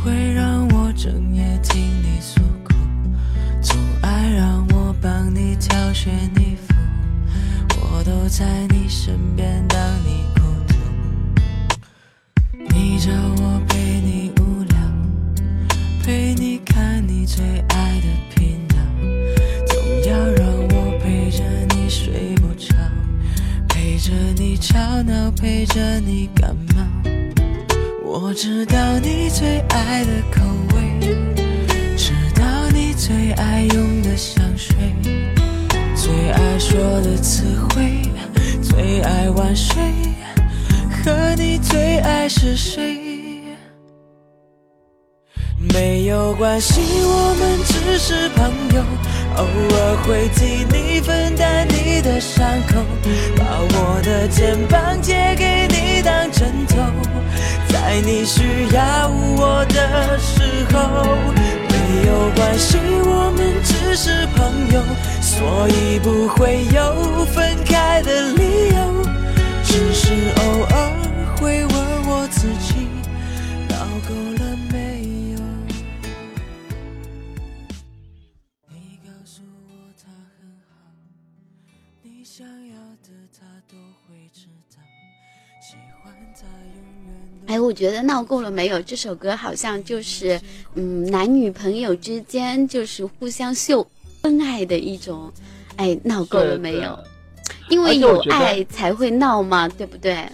[0.04, 2.76] 会让我整夜听你诉苦，
[3.60, 6.76] 总爱让我帮你挑选衣服，
[7.82, 10.76] 我都在你身边当你孤独。
[12.70, 14.78] 你叫我陪你无聊，
[16.04, 18.76] 陪你看你最爱的频道，
[19.66, 19.76] 总
[20.06, 21.44] 要让我陪着
[21.76, 22.76] 你睡不着，
[23.68, 26.73] 陪着你吵闹，陪着你感冒。
[28.16, 30.46] 我知道你最爱的口
[30.76, 31.00] 味，
[31.98, 34.76] 知道你最爱用的香水，
[35.96, 37.44] 最爱说的词
[37.74, 38.04] 汇，
[38.62, 39.82] 最爱晚睡，
[41.04, 43.00] 和你最爱是谁？
[45.74, 48.46] 没有关系，我们只是朋
[48.76, 48.84] 友，
[49.38, 52.76] 偶尔会替你分担你的伤口，
[53.38, 56.76] 把我的肩膀借给你当枕头，
[57.86, 58.42] 在你需
[58.74, 60.80] 要我的时候。
[61.68, 64.82] 没有关系，我们只是朋友，
[65.22, 69.06] 所以不会有分开的理由，
[69.66, 70.76] 只是偶尔
[71.36, 71.76] 会问
[72.08, 72.83] 我自己，
[87.46, 88.82] 哎，我觉得闹够了没有？
[88.82, 90.40] 这首歌好像就是，
[90.76, 93.86] 嗯，男女朋友之间就是互相秀
[94.22, 95.32] 恩爱的一种，
[95.76, 96.98] 哎，闹够了没有？
[97.70, 100.26] 因为有爱才会闹嘛，对不对？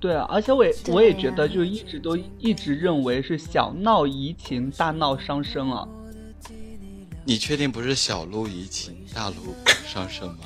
[0.00, 5.86] 对啊，而且我也我也觉得，就一直都一直认为是小闹怡情，大闹伤身啊。
[7.24, 9.54] 你确定不是小鹿怡情，大鹿
[9.86, 10.38] 伤身吗？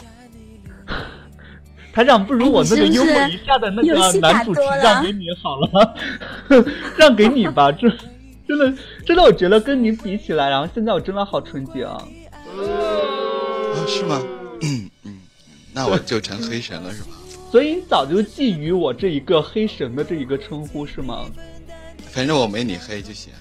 [1.92, 5.94] 台长，不如我那个幽默一下的那个男主持让给你好了，
[6.96, 7.88] 让给你吧，这
[8.48, 8.72] 真的
[9.06, 12.02] 真的，我觉得跟你比起来，然后现在我真的好纯洁啊。
[12.56, 14.20] 啊，是吗？
[14.62, 15.18] 嗯嗯，
[15.72, 17.08] 那我就成黑神了是吧？
[17.50, 21.26] 所以你早就觊觎我这一个黑神的这一个称呼是吗？
[22.10, 23.32] 反正我没你黑就行。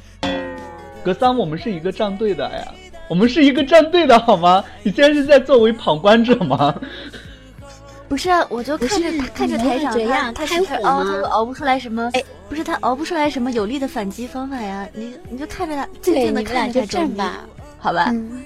[1.03, 2.73] 格桑，我们是一个战队的哎呀，
[3.07, 4.63] 我们是一个战队的好吗？
[4.83, 6.75] 你现在是在作为旁观者吗？
[8.11, 9.93] 不是，我就看着他看着台长，
[10.33, 17.39] 他他开是熬，他又熬不出来什么，哎，不是他熬不出来什么有力的反击方法呀，你你就看着他，静对，静的看着他站吧，
[17.79, 18.07] 好吧？
[18.09, 18.43] 嗯，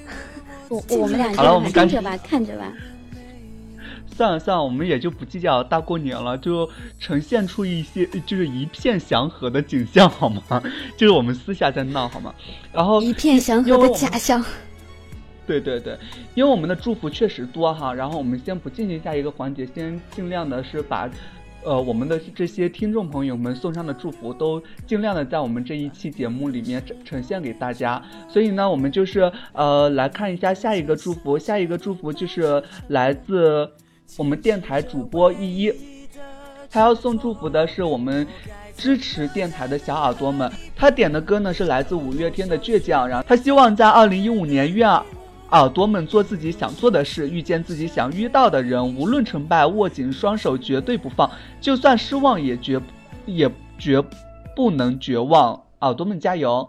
[0.70, 2.72] 我 我们俩好了我们看着吧，看着吧。
[4.16, 10.42] 算了算了，我们也就不计较大过年了，就呈现出一些就是一片祥和的景象好吗？
[10.96, 12.32] 就是我们私下在闹好吗？
[12.72, 14.46] 然后一片祥和的假象。
[15.46, 15.98] 对对对，
[16.34, 21.10] 因为我们的祝福确实多哈，然后我们先不进行下一个环节，先尽量的是把，
[21.64, 28.02] 呃，我们的这些听众朋友们送上的祝福都尽量的在我们这一期节目里面呈呈现给大家。
[28.28, 33.70] 所以呢，我们就是呃来看一下下一个祝福，下一个祝福就是来自
[34.18, 35.74] 我们电台主播依依，
[36.72, 38.26] 他要送祝福的是我们。
[38.78, 44.86] 支持电台的小耳朵们，他点的歌呢是来自五月天的《倔强》，然后他希望在二零一五年愿
[45.52, 51.30] 耳朵们做自己想做的事，遇见自己想遇到的人，无论成败，握紧双手，绝对不放，
[51.62, 52.82] 就算失望也绝
[53.26, 54.04] 也绝
[54.56, 55.62] 不能绝望。
[55.82, 56.68] 耳朵们加油！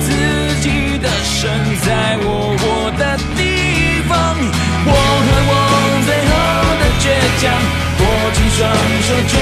[0.00, 0.08] 自
[0.60, 1.50] 己的神，
[1.84, 4.12] 在我活的地方。
[4.86, 5.52] 我和我
[6.04, 6.32] 最后
[6.80, 7.04] 的倔
[7.40, 7.42] 强，
[8.00, 8.60] 握紧双
[9.06, 9.32] 手，绝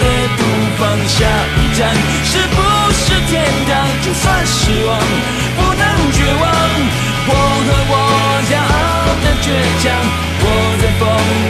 [0.00, 0.02] 对
[0.36, 0.40] 不
[0.78, 0.82] 放。
[1.06, 1.24] 下
[1.56, 1.80] 一站
[2.24, 2.56] 是不
[2.92, 3.72] 是天堂？
[4.02, 4.90] 就算失望，
[5.56, 6.44] 不能绝望。
[7.28, 7.32] 我
[7.66, 7.94] 和我
[8.48, 9.46] 骄傲的倔
[9.82, 9.84] 强，
[10.40, 10.44] 我
[10.80, 11.02] 在风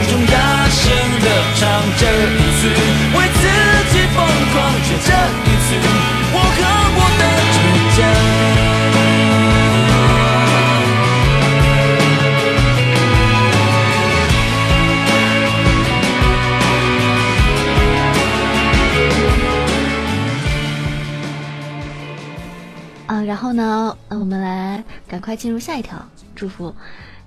[0.09, 0.35] 中大
[0.69, 0.81] 声
[1.23, 1.61] 的唱，
[1.97, 2.01] 这
[25.37, 26.75] 进入下一条祝福。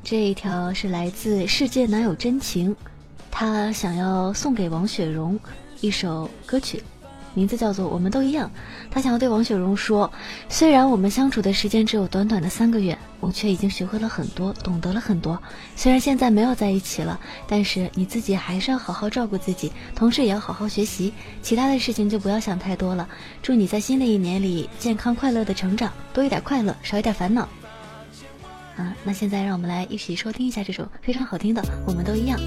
[0.02, 2.74] 这一条是来自世界男友真情，
[3.30, 5.38] 他想要送给王雪荣
[5.80, 6.82] 一首歌曲。
[7.32, 8.50] 名字叫做我们都一样。
[8.90, 10.10] 他想要对王雪荣说
[10.50, 15.40] ：“虽然我们相处的时间只有短短的三个月，我却已经学会了很多，懂得了很多。
[15.76, 21.12] 虽然现在没有在一起了，但是你自己还是要好好照顾自己，同时也要好好学习。
[21.40, 23.08] 其他的事情就不要想太多了。
[23.40, 27.48] 祝你在新的一年里健康快乐的成长，多一点快乐，少一点烦恼。”
[29.04, 32.38] 那现在让我们来一起收听一下这首非常好听的《我们都一样》。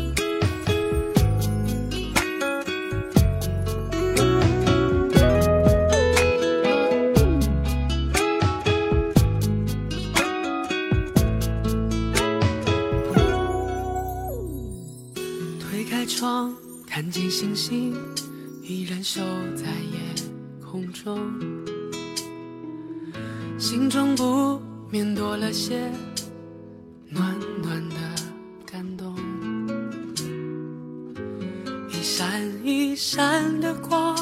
[15.59, 16.53] 推开窗
[16.87, 17.93] 看见星星
[18.61, 19.21] 依然守
[19.55, 19.99] 在夜
[20.63, 21.19] 空中，
[23.57, 25.91] 心中不免多了些
[27.13, 27.95] 暖暖的
[28.65, 29.15] 感动。
[31.89, 34.15] 一闪一闪的光，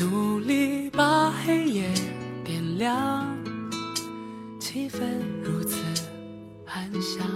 [0.00, 1.92] 努力把黑夜
[2.44, 3.26] 点亮，
[4.60, 5.00] 气氛
[5.42, 5.78] 如此
[6.66, 7.26] 安详。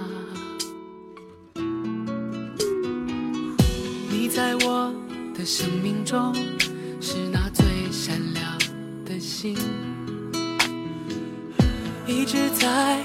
[4.10, 4.94] 你在我
[5.34, 6.34] 的生命中，
[7.00, 8.58] 是那最闪亮
[9.04, 9.56] 的星，
[12.06, 13.04] 一直在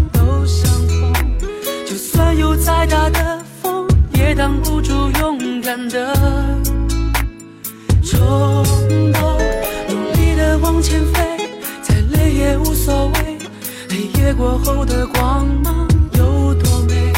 [2.55, 6.13] 再大的风，也挡不住勇敢的
[8.03, 8.63] 冲
[9.13, 9.37] 动。
[9.89, 11.49] 努力的往前飞，
[11.81, 13.37] 再累也无所谓。
[13.89, 17.13] 黑夜过后的光芒有多美？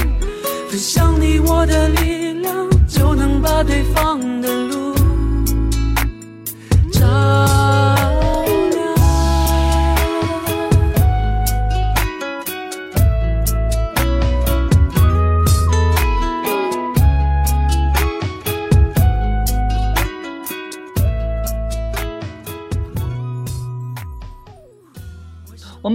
[0.69, 4.82] 分享你我的力量，就能把对方的路。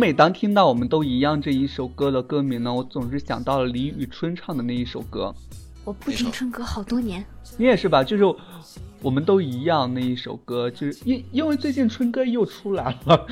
[0.08, 5.34] 每当听到《我们都一样》这一首歌的歌名呢，我总是想到了李宇春唱的那一首歌。
[5.84, 7.22] 我不听春歌好多年，
[7.58, 8.02] 你也是吧？
[8.02, 8.24] 就是
[9.02, 13.26] 《我们都一样》那一首歌，就是因因为最近春歌又出来了，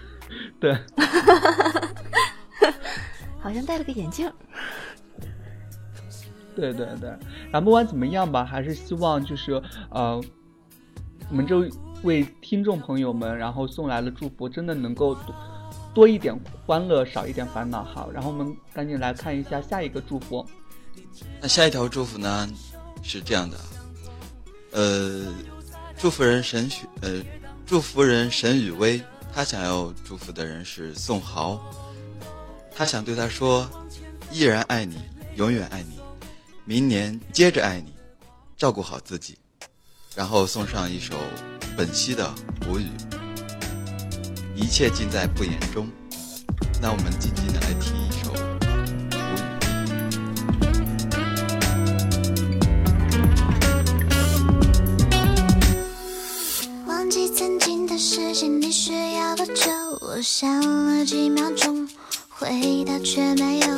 [0.60, 0.76] 对，
[3.40, 4.30] 好像戴了个眼镜。
[6.54, 7.08] 对 对对，
[7.50, 10.22] 然后不管怎么样吧，还是希望就是呃，
[11.30, 11.66] 我们这
[12.02, 15.16] 位听众朋友们，然后送来的祝福真的能够。
[15.98, 16.32] 多一点
[16.64, 17.82] 欢乐，少一点烦恼。
[17.82, 20.46] 好，然后我们赶紧来看一下下一个祝福。
[21.40, 22.48] 那下一条祝福呢，
[23.02, 23.58] 是这样的，
[24.70, 25.34] 呃，
[25.98, 27.20] 祝福人沈许，呃，
[27.66, 29.02] 祝福人沈雨薇，
[29.34, 31.60] 他想要祝福的人是宋豪，
[32.72, 33.68] 他想对他说，
[34.30, 35.00] 依然爱你，
[35.34, 35.98] 永远爱你，
[36.64, 37.92] 明年接着爱你，
[38.56, 39.36] 照顾好自己，
[40.14, 41.16] 然后送上一首
[41.76, 42.32] 本兮的
[42.70, 42.86] 《无语》。
[44.60, 45.88] 一切尽在不言中。
[46.82, 48.32] 那我们静静的来听一首
[56.88, 59.70] 《忘记曾经的事情，你需要多久？
[60.00, 61.88] 我想了几秒钟，
[62.28, 63.68] 回答却没有。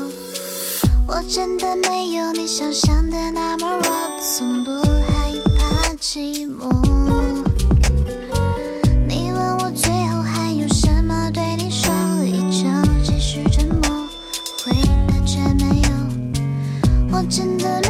[1.06, 3.84] 我真的没有你想象的那么弱，
[4.18, 7.09] 从不害怕寂寞。
[17.30, 17.89] 真的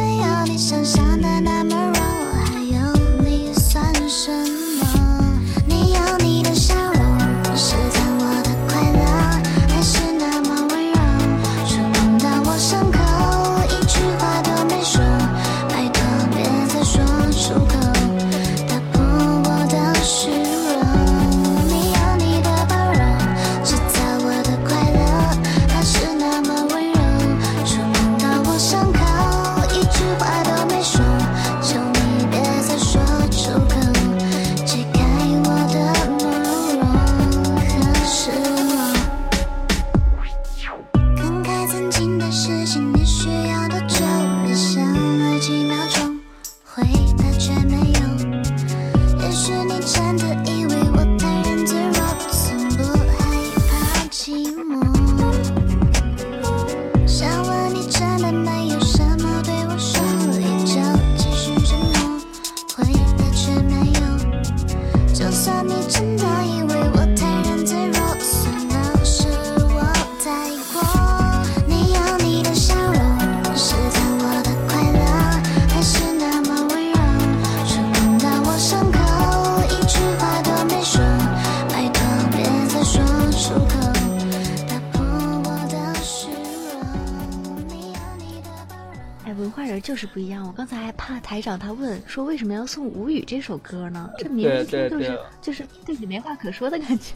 [91.41, 94.07] 台长他问说为什么要送《无语》这首歌呢？
[94.15, 97.15] 这名字听就是就是对你没话可说的感觉。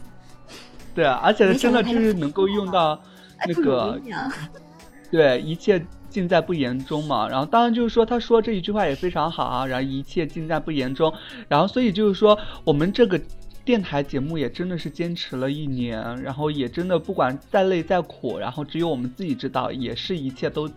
[0.96, 3.00] 对啊，而且真的就是能够用到
[3.46, 4.00] 那个，
[5.12, 7.28] 对，一切尽在不言中嘛。
[7.28, 9.64] 然后当然就是说，他说这一句话也非常好啊。
[9.64, 11.14] 然后一切尽在不言中。
[11.46, 13.20] 然后所以就是说，我们这个
[13.64, 20.68] 电台节目也真的是坚持了一年，然后也真的不管再累再苦，然后只有我们自己知道，也是一切都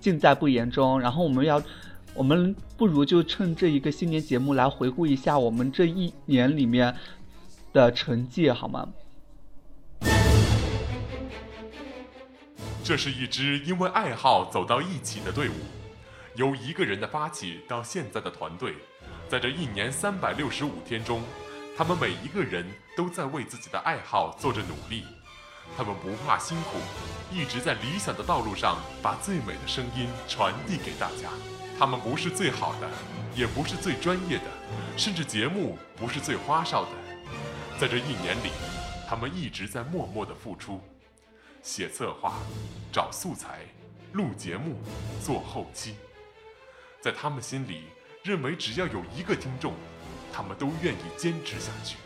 [0.00, 0.98] 尽在不言中。
[0.98, 1.60] 然后我们要，
[2.16, 6.94] 我们不如就趁这一个新年节目来回顾一下我们这一年里面
[7.72, 8.88] 的成绩，好吗？
[12.84, 15.54] 这是一支因为爱好走到一起的队伍，
[16.36, 18.74] 由一个人的发起到现在的团队，
[19.28, 21.20] 在这一年三百六十五天中，
[21.76, 22.64] 他们每一个人
[22.96, 25.02] 都在为自己的爱好做着努力。
[25.76, 26.78] 他们不怕辛苦，
[27.32, 31.30] 一直在理想的道路上把最美的声音传递给大家。
[31.78, 32.88] 他们不是最好的，
[33.34, 34.44] 也不是最专业的，
[34.96, 36.90] 甚至节目不是最花哨的。
[37.80, 38.50] 在这一年里，
[39.08, 40.80] 他们一直在默默的付出。
[41.62, 42.34] 写策划、
[42.92, 43.60] 找素材、
[44.12, 44.76] 录节目、
[45.24, 45.96] 做后期，
[47.00, 47.84] 在他们心里，
[48.22, 49.72] 认为只要有一个听众，
[50.30, 51.96] 他们都愿意坚持下去。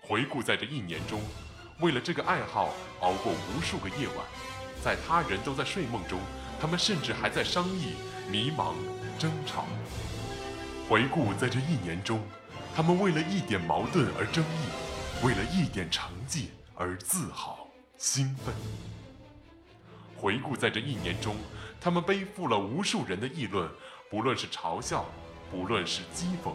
[0.00, 1.20] 回顾在这一年中，
[1.80, 4.26] 为了这个爱好熬过无数个夜晚，
[4.82, 6.18] 在他人都在睡梦中，
[6.58, 7.96] 他们甚至还在商议、
[8.30, 8.74] 迷茫、
[9.18, 9.64] 争吵。
[10.88, 12.20] 回顾在这一年中，
[12.74, 17.66] 他们为了一点矛盾而争议，为了一点成绩而自豪。
[17.96, 18.54] 兴奋。
[20.16, 21.36] 回顾在这一年中，
[21.80, 23.68] 他们背负了无数人的议论，
[24.10, 25.04] 不论是嘲笑，
[25.50, 26.52] 不论是讥讽，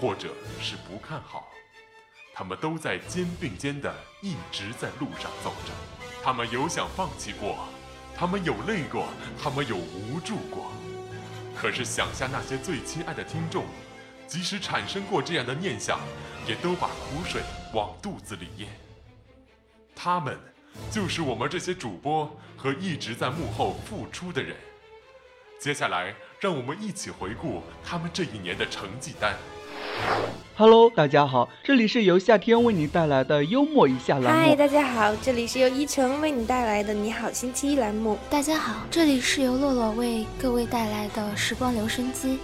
[0.00, 0.28] 或者
[0.60, 1.46] 是不看好，
[2.34, 5.72] 他们都在肩并肩的一直在路上走着。
[6.24, 7.58] 他们有想放弃过，
[8.16, 9.06] 他们有累过，
[9.42, 10.72] 他们有无助过。
[11.62, 13.64] 可是想下那些最亲爱的听众，
[14.26, 16.00] 即使产生过这样的念想，
[16.44, 17.40] 也都把苦水
[17.72, 18.66] 往肚子里咽。
[19.94, 20.36] 他们。
[20.90, 24.56] 就是我们这些主播和一直在幕后付出的人。
[25.60, 29.36] 接下来，让我们一起回顾他们这一年的成绩单。
[30.62, 34.46] Hello，大家好，这里是由夏天为你带来的幽默一下栏目。
[34.46, 38.16] 嗨，大家好，这里是由依晨为你带来的你好星期一栏目。
[38.30, 42.38] 大家好，这里是由洛洛为各位带来的时光留声机。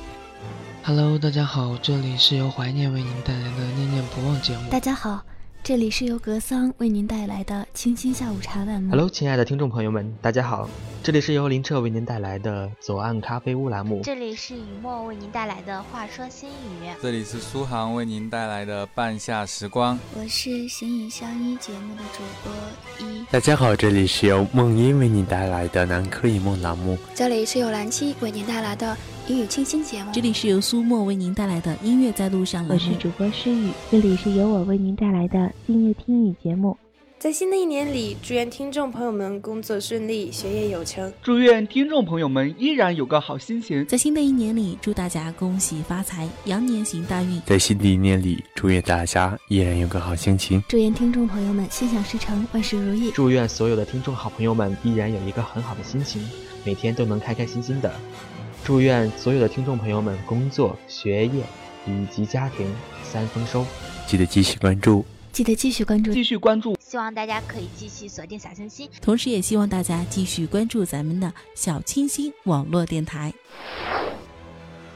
[0.83, 4.69] Hello，大家好，这里是由怀念为您带来的念念不忘节目。
[4.69, 5.23] 大家好。
[5.69, 8.89] 这里是由格桑为您带来的清新下午茶栏目。
[8.89, 10.67] Hello，亲爱的听众朋友们，大家好。
[11.03, 14.01] 这里是由林澈为您带来的左岸咖啡屋栏目。
[14.03, 16.89] 这里是雨墨为您带来的话说心语。
[17.03, 19.99] 这里是苏杭为您带来的半夏时光。
[20.15, 23.27] 我是形影相依节目的主播一。
[23.31, 26.97] 大家好，这里是由梦音为您带来的南柯一梦栏目。
[27.15, 28.97] 这里是由蓝七为您带来的。
[29.29, 32.67] 英语清新节目，这里是由苏沫为您带来的音乐在路上。
[32.67, 36.75] 我是主播诗雨，这里是由我为您带来的今夜听雨节目。
[37.19, 41.13] 在新的一年里，祝愿听众朋友们工作顺利，学业有成。
[41.23, 43.85] 祝愿听众朋友们依然有个好心情。
[43.85, 47.39] 在新的一年里，祝大家恭喜发财，羊年行大运。
[47.45, 50.63] 在新的一年里，祝愿大家依然有个好心情。
[50.69, 53.11] 祝愿听众朋友们心想事成，万事如意。
[53.11, 56.27] 祝愿所有的听众好朋友们依然有一个很好的心情，
[56.65, 57.93] 每天都能开开心心的。
[58.69, 61.43] 祝愿所有的听众朋友们工作、学业
[61.87, 62.71] 以及家庭
[63.03, 63.65] 三丰收。
[64.07, 65.07] 记得继续关注。
[65.33, 66.77] 记得继续关注，继续关注。
[66.79, 73.33] 希望大家可以继续锁定小清新，同时也希望大家继续关注咱们的小清新网络电台。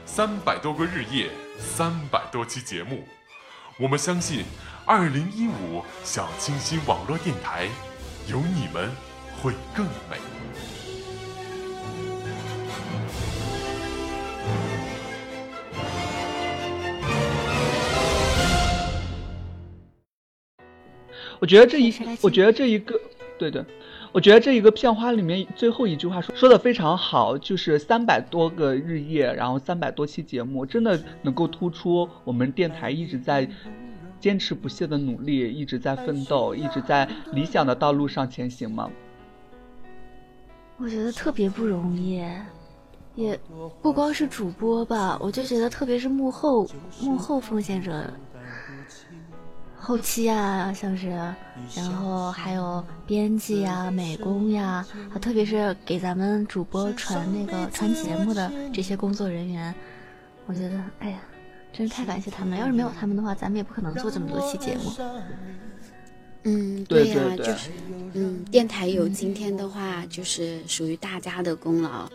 [0.05, 2.99] 三百多个日夜，三百多期节目，
[3.79, 4.43] 我们相信，
[4.85, 7.67] 二零一五小清新网络电台，
[8.27, 8.91] 有你们
[9.41, 10.32] 会更美。
[21.43, 22.97] 我觉得这一，我觉得这一个，
[23.37, 23.61] 对对，
[24.13, 33.45] 我觉得这一个片花里面最后一句话说说的非常好，就是三百多个日夜，然后三百多期节目，真的能够突出我们电台一直在
[34.21, 38.89] 坚持不懈的努力，一直在奋斗，一直在理想的道路上前行吗？
[40.77, 42.23] 我觉得特别不容易，
[43.15, 43.37] 也
[43.81, 46.65] 不光是主播吧，我就觉得特别是幕后
[47.01, 48.05] 幕后奉献者。
[49.85, 51.09] 后期啊，像是，
[51.75, 59.75] 然后还有编辑呀、美工呀，啊，特别是给咱们主播传那个传节目的这些工作人员，
[60.45, 61.19] 我觉得，哎呀，
[61.73, 62.59] 真是太感谢他们了！
[62.61, 64.93] 要是没有他们的话，咱们也不可能做这么多期节目。
[66.43, 67.69] 嗯，对呀，就是，
[68.13, 72.09] 嗯，电台有今天的话，就是属于大家的功劳。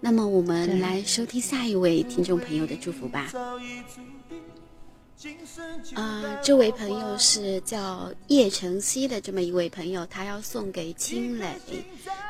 [0.00, 3.30] 那么我们来收听下一位听众朋友的祝福吧。
[5.94, 11.54] 啊，这位朋友是叫叶晨曦的这么一位朋友，他要送给青磊。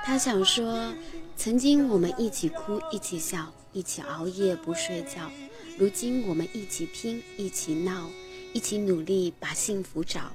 [0.04, 0.92] 他想说，
[1.36, 5.30] 曾经我们一起哭，一起笑，一起熬夜不睡觉。
[5.78, 8.10] 如今我们一起拼，一起闹，
[8.52, 10.32] 一起努力把幸福找。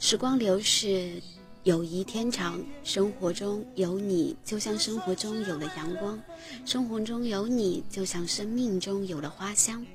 [0.00, 1.22] 时光流逝，
[1.62, 2.60] 友谊天长。
[2.82, 6.18] 生活中有你，就像生活中有了阳光；
[6.64, 9.86] 生活中有你，就像生命中有了花香。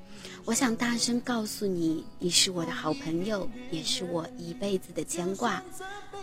[0.45, 5.59] 我想大声告诉你，你是我的好朋友，也是我一辈子的牵挂。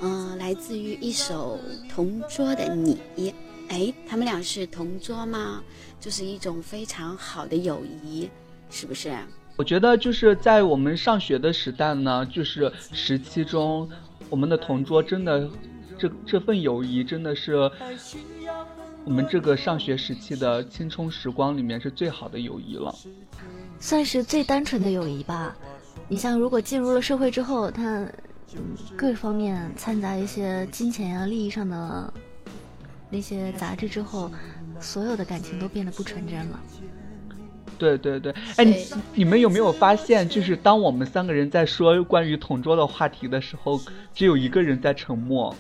[0.01, 1.59] 嗯，来自于一首
[1.91, 3.01] 《同桌的你》。
[3.69, 5.61] 哎，他们俩是同桌吗？
[5.99, 8.31] 就是一种非常好的友谊，
[8.71, 9.13] 是不是？
[9.57, 13.91] 我觉得就是在我们上学的时代呢，就是时期中，
[14.31, 15.51] 我们的同桌真的，
[15.99, 17.57] 这这份友谊真的是
[19.05, 22.95] 我们这个上学时期的青春时光里面是最好的友谊了。
[23.83, 25.57] 算是最单纯的友谊吧。
[26.09, 27.83] 你像，如果进入了社会之后，他
[28.55, 32.15] 嗯各方面掺杂一些金钱呀、利益上的
[33.11, 34.31] 那些杂质之后，
[34.79, 36.61] 所有的感情都变得不纯真了。
[37.77, 43.81] 对对对，哎，你你们有没有发现，就是当我们三个人在说关于同桌的话题的时候，
[44.15, 45.53] 只有一个人在沉默。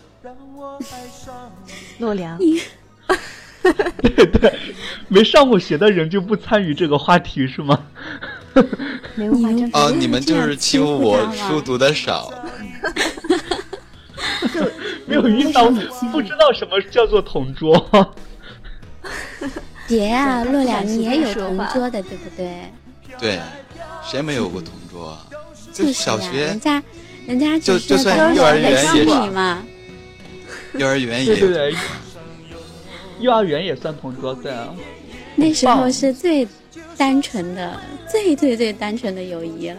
[1.99, 2.39] 洛良。
[4.03, 4.53] 对对，
[5.09, 7.79] 没上过学的人就不参与这个话题是吗？
[9.73, 12.33] 哦，你们就是欺负我书读的少。
[15.07, 15.69] 没有遇到，
[16.11, 18.15] 不知道什么叫做同桌。
[19.89, 22.71] 别啊，洛良，你也有同桌的，对不对？
[23.19, 23.41] 对，
[24.05, 25.19] 谁没有过同桌？
[25.73, 26.83] 就小学，人家，
[27.27, 29.63] 人家就就算幼儿园也是嘛。
[30.75, 31.37] 幼儿园也。
[31.37, 31.75] 对对。
[33.23, 34.69] 幼儿园也算同桌，对啊。
[35.37, 36.47] 那时候是最
[36.99, 39.77] 单纯的、最最最单纯的友谊了。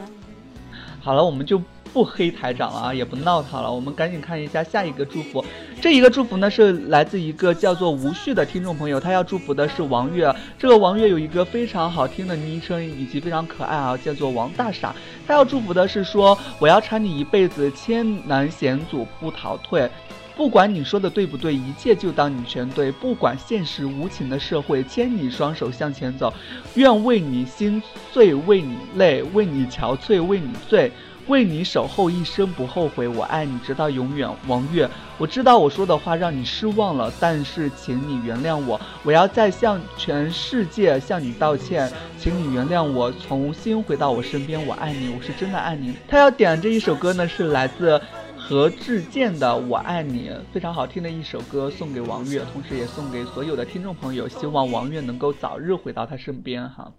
[1.00, 1.62] 好了，我们就
[1.92, 5.44] 不黑台长了啊，也不闹他了，我们赶紧看一下下一个祝福。
[5.82, 10.34] 这一个祝福呢，是来自一个叫做无序的听众朋友，他要祝福的是王月。
[10.58, 14.96] 这个王月有一个非常好听的昵称，以及非常可爱啊，叫做王大傻。
[15.28, 19.90] 他要祝福的是说，我要缠你一辈子，千难险阻不逃退。
[20.36, 22.92] 不管你说的对不对，一切就当你全对。
[22.92, 26.34] 不管现实无情的社会，牵你双手向前走。
[26.74, 27.82] 愿为你心
[28.12, 30.92] 碎，为你累，为你憔悴，为你醉，
[31.28, 33.08] 为你守候一生不后悔。
[33.08, 34.90] 我爱你直到永远，王月。
[35.20, 38.82] 我知道我说的话让你失望了，但是请你原谅我。
[39.04, 44.66] 我要再向全世界向你道歉，请你原谅我，重新回到我身边。
[44.66, 45.94] 我爱你，我是真的爱你。
[46.08, 48.02] 他要点这一首歌呢，是来自。
[48.46, 54.28] 何志健的《我爱你》非常好听的一首歌，送给王悦，同时也送给所有的听众朋友。
[54.28, 56.92] 希望王悦能够早日回到他身边，哈。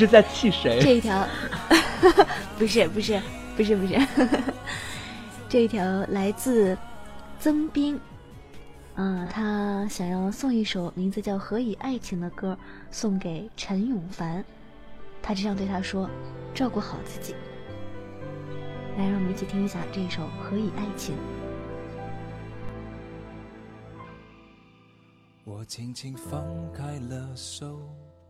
[0.00, 0.80] 是在气谁？
[0.80, 1.26] 这一条，
[2.58, 3.20] 不是不是
[3.54, 4.00] 不是不是，
[5.46, 6.76] 这一条来自
[7.38, 8.00] 曾斌，
[8.94, 12.56] 嗯，他想要送一首名字叫《何以爱情》的歌
[12.90, 14.42] 送给陈永凡，
[15.20, 16.08] 他这样对他说
[16.54, 17.34] ：“照顾好自己。”
[18.96, 21.14] 来，让我们一起听一下这首《何以爱情》。
[25.44, 27.80] 我轻轻放开了手，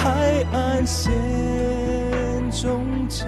[0.00, 1.12] 沿海岸线
[2.50, 3.26] 终结。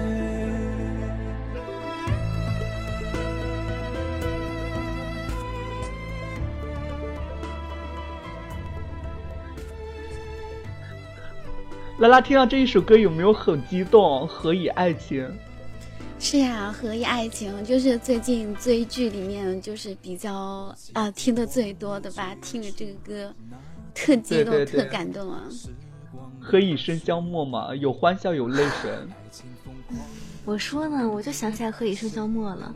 [11.99, 14.27] 拉拉听到这一首歌有没有很激动？
[14.27, 15.31] 何以爱情？
[16.19, 23.33] 是呀，何以爱情就是最近追剧里面就是比较啊听的最多的吧，听着这个歌
[23.93, 25.43] 特激动对对对特感动啊。
[26.43, 28.91] 何以笙箫默嘛，有欢笑有泪水。
[30.43, 32.75] 我说呢，我就想起来何以笙箫默了，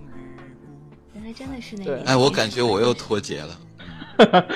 [1.14, 2.02] 原来真的是那个。
[2.06, 3.60] 哎，我感觉我又脱节了。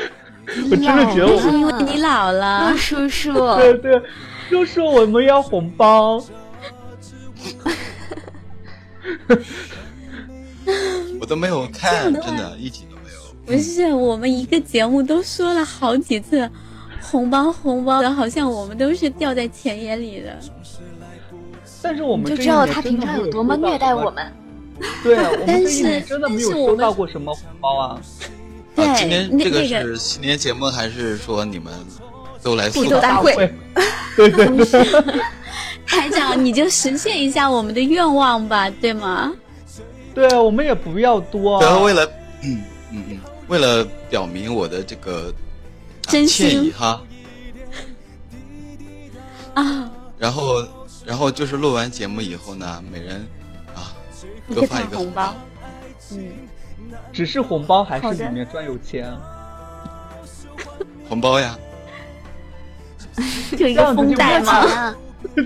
[0.71, 3.33] 我真的觉得我是因为你老了，叔叔。
[3.57, 4.01] 对对，
[4.49, 6.23] 叔叔，我们要红包。
[11.19, 13.19] 我都没有看，真的，一集都没有。
[13.45, 16.49] 不是，我们一个节目都说了好几次，
[17.01, 20.37] 红包红包的，好像我们都是掉在钱眼里的。
[21.81, 24.31] 但是我们就知道他平常有多么虐待我们。
[25.03, 28.01] 对啊，我们这一年真的没有收到过什么红包啊。
[28.75, 31.73] 对，今天这个是新年节目，还是说你们
[32.41, 33.35] 都来互动大会？
[34.15, 35.21] 对 对对。
[35.85, 39.31] 台长，你就实现一下我们的愿望吧，对吗？
[40.15, 41.61] 对啊，我们也不要多。
[41.61, 42.05] 然后为了，
[42.43, 42.61] 嗯
[42.91, 45.33] 嗯嗯，为了表明我的这个
[46.03, 47.01] 真歉意哈。
[49.53, 49.91] 啊。
[50.17, 50.67] 然后，
[51.05, 53.27] 然后就是录完节目以后呢，每人
[53.73, 53.93] 啊
[54.53, 55.35] 各发一个红包。
[56.11, 56.31] 嗯。
[57.13, 59.11] 只是红包还是里面装有钱？
[61.07, 61.57] 红包呀。
[63.57, 64.95] 就一个封袋吗？
[65.35, 65.43] 就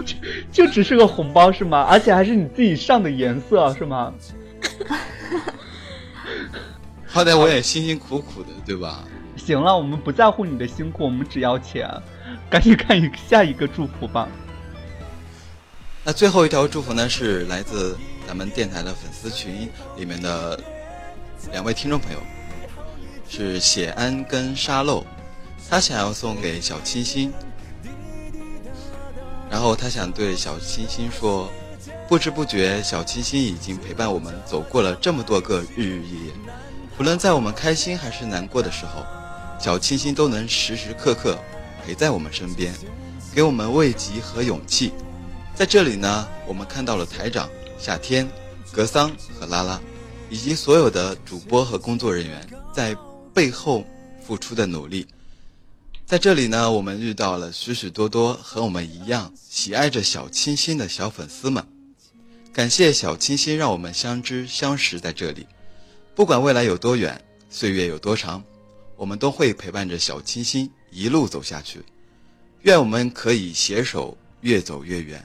[0.66, 1.82] 就只是个红包是吗？
[1.90, 4.14] 而且还是你自己上的颜色是吗？
[7.06, 9.04] 好歹我也辛辛苦苦的，对吧？
[9.46, 11.88] 行了，我们不在乎你的辛苦，我们只要钱。
[12.50, 14.28] 赶紧看一下一个祝福吧。
[16.04, 17.96] 那最后一条祝福呢，是来自
[18.28, 20.60] 咱们电台的粉丝群里面的
[21.52, 22.20] 两位听众朋友，
[23.30, 25.06] 是谢安跟沙漏，
[25.70, 27.32] 他想要送给小清新。
[29.52, 31.52] 然后他想对小清新说
[32.10, 36.34] ：“不知不觉，小清新已经陪伴我们走过了这么多个日日夜夜。
[36.98, 39.06] 无论在我们开心还是难过的时候，
[39.60, 41.38] 小清新都能时时刻刻
[41.86, 42.74] 陪在我们身边，
[43.34, 44.92] 给我们慰藉和勇气。
[45.56, 47.50] 在这里呢，我们看到了台长、
[47.80, 48.28] 夏天、
[48.72, 49.82] 格桑和拉拉，
[50.30, 52.96] 以及所有的主播和工作人员在
[53.34, 53.86] 背后
[54.26, 55.08] 付出的努力。”
[56.06, 61.66] 在这里呢，我们遇到了许许多多和我们一样喜爱着小清新的小粉丝们。
[62.54, 65.48] 感谢小清新，让我们相知相识在这里。
[66.14, 67.20] 不管未来有多远，
[67.50, 68.44] 岁月有多长，
[68.96, 71.84] 我们都会陪伴着小清新一路走下去。
[72.62, 75.24] 愿我们可以携手越走越远。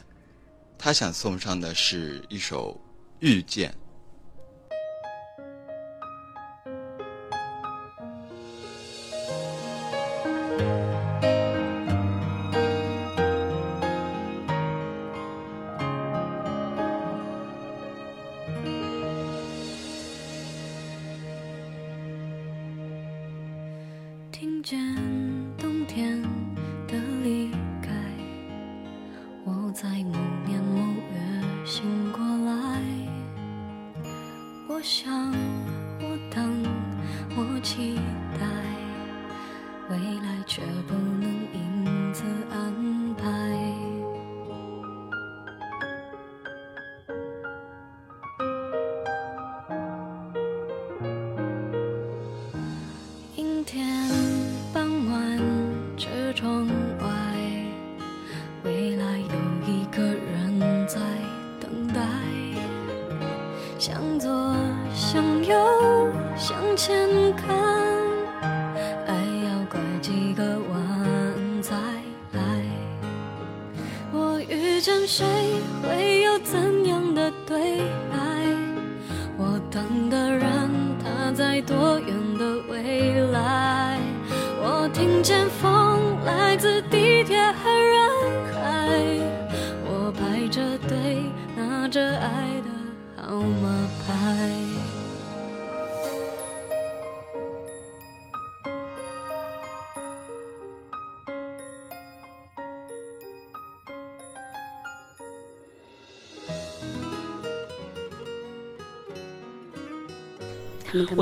[0.78, 2.72] 他想送上的是一首
[3.20, 3.70] 《遇见》。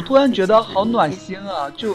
[0.09, 1.71] 突然觉得好暖心啊！
[1.77, 1.95] 就，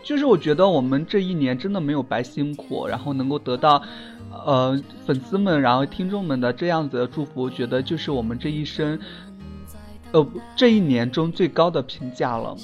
[0.00, 3.82] 就是我觉得我们这一年真的没有白辛苦，然后能够得到，
[4.30, 8.96] 呃，粉丝们，然后听众们的这样子的祝福，我觉得就是我们这一生，
[10.12, 10.24] 呃，
[10.54, 12.56] 这一年中最高的评价了。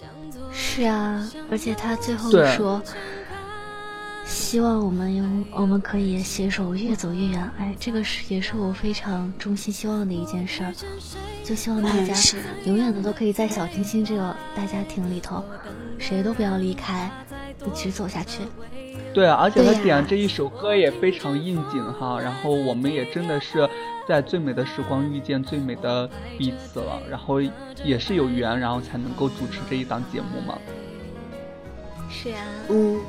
[0.53, 2.81] 是啊，而且他最后说。
[4.25, 5.25] 希望我们有，
[5.61, 7.51] 我们可以携手越走越远。
[7.59, 10.73] 哎，这个是也是我非常衷心希望的一件事儿。
[11.45, 12.15] 就希望大家
[12.65, 15.45] 永远的都可以在小清新这个大家庭里头，
[15.99, 17.11] 谁都不要离开，
[17.67, 18.43] 一直走下去。
[19.13, 23.69] 对啊，而且他点这一首歌也非常应景哈，然后我们也真的是
[24.09, 26.09] 在最美的时光遇见最美的
[26.39, 27.41] 彼此了，然后
[27.85, 30.57] 也是有缘，然后才能够主持这一档节目嘛。
[32.09, 32.39] 是呀、
[32.69, 33.01] 嗯，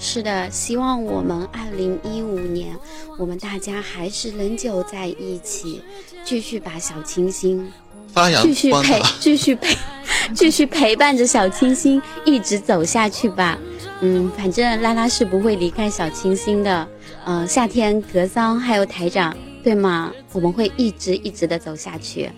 [0.00, 2.74] 是的，希望我们二零一五年，
[3.18, 5.82] 我们大家还是能久在一起，
[6.24, 7.70] 继续把小清新
[8.08, 9.76] 发扬继续陪，继续陪，
[10.34, 13.58] 继续陪伴着小清新一直走下去吧。
[14.00, 16.88] 嗯，反正拉拉是不会离开小清新的。
[17.26, 20.10] 嗯、夏天、格桑还有台长，对吗？
[20.32, 22.30] 我们会一直一直的走下去。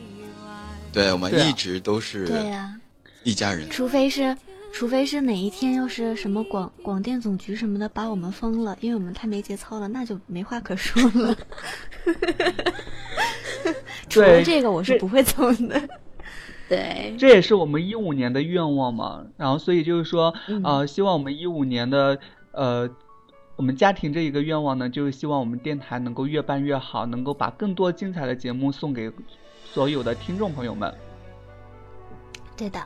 [0.92, 2.74] 对我们一直都是对呀、
[3.22, 3.70] 一家人。
[3.70, 4.36] 除非是，
[4.72, 11.36] 除非是哪一天要是什么广广电总局什么的把我们封了，因为我们太没节操了，那就没话可说了。
[14.08, 15.88] 除了这个，我是不会走的。
[16.68, 19.24] 对，这也是我们一五年的愿望嘛。
[19.36, 20.34] 然后，所以就是说，
[20.64, 22.18] 呃，希望我们一五年的
[22.52, 22.88] 呃，
[23.56, 29.10] 我们家庭这一个愿望呢，就是希望我们电台能够越办越好，能够把更多精彩的节目送给
[29.64, 30.92] 所有的听众朋友们。
[32.56, 32.80] 对的，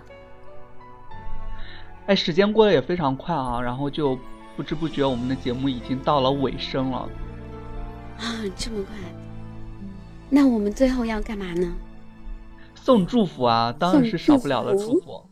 [2.06, 4.18] 哎，时间过得也非常快啊，然后就
[4.56, 7.08] 不知不觉我们的节目已经到了尾声了。
[8.18, 8.24] 啊，
[8.56, 8.94] 这么快？
[10.30, 11.72] 那我们最后要干嘛呢？
[12.74, 15.22] 送祝福啊，当然是少不了的送祝祝福。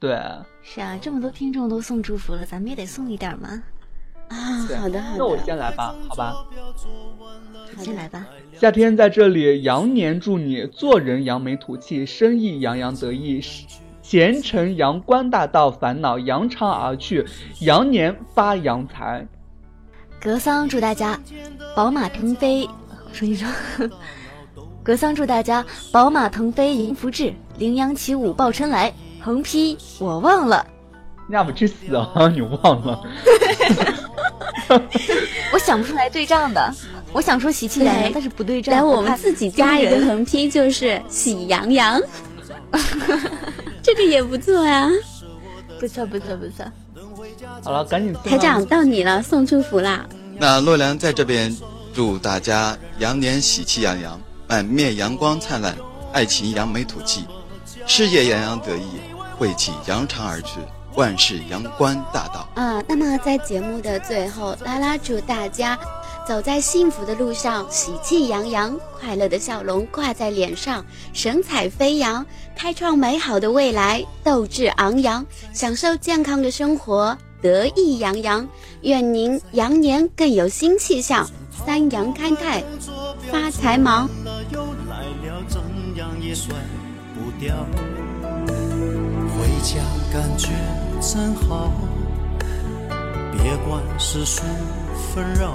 [0.00, 0.18] 对，
[0.62, 3.62] 是啊，这么多听众都送祝福了，咱们也得送一点嘛。
[4.28, 4.36] 啊，
[4.78, 5.18] 好的好的。
[5.18, 6.46] 那我先来吧，好吧。
[7.78, 8.26] 先来吧。
[8.54, 13.40] 夏天在这里，羊年祝你做人扬眉吐气，生意洋洋得意，
[14.10, 17.26] 前程阳关大道，烦恼扬长而去，
[17.60, 19.26] 羊年发羊财。
[20.18, 21.20] 格桑祝大家
[21.76, 22.66] 宝马腾飞，
[23.12, 23.46] 说一说。
[24.82, 25.62] 格桑祝大家
[25.92, 28.90] 宝马腾飞迎福至，羚羊起舞报春来，
[29.20, 30.66] 横批我忘了。
[31.26, 32.10] 你俩不去死啊！
[32.32, 32.98] 你忘了？
[35.52, 36.74] 我想不出来对仗的，
[37.12, 38.74] 我想说喜气洋洋，来但是不对仗。
[38.74, 42.00] 来，我们自己加一个横批，就是喜羊羊。
[43.82, 44.88] 这个也不错呀。
[45.80, 46.66] 不错不错不错。
[47.62, 50.04] 好了，赶紧台长到你了，送祝福啦！
[50.36, 51.56] 那洛良在这边
[51.94, 55.76] 祝大家羊年喜气洋洋，满面阳光灿烂，
[56.12, 57.24] 爱情扬眉吐气，
[57.86, 59.00] 事业洋洋得意，
[59.36, 60.58] 晦气扬长而去，
[60.94, 62.48] 万事阳关大道。
[62.54, 65.78] 啊，那么在节目的最后，拉拉祝大家
[66.28, 70.84] 走在幸福的路上，喜气洋洋，快乐的笑容挂在脸上，
[71.14, 72.24] 神采飞扬，
[72.54, 75.24] 开创美好的未来，斗志昂扬，
[75.54, 78.46] 享受健康的生活，得意洋洋。
[78.82, 81.26] 愿您羊年更有新气象，
[81.64, 82.62] 三阳开泰，
[83.32, 84.06] 发财忙。
[89.34, 89.80] 回家
[90.12, 90.48] 感觉
[91.00, 91.72] 真好，
[93.32, 94.42] 别管世俗
[95.14, 95.54] 纷扰，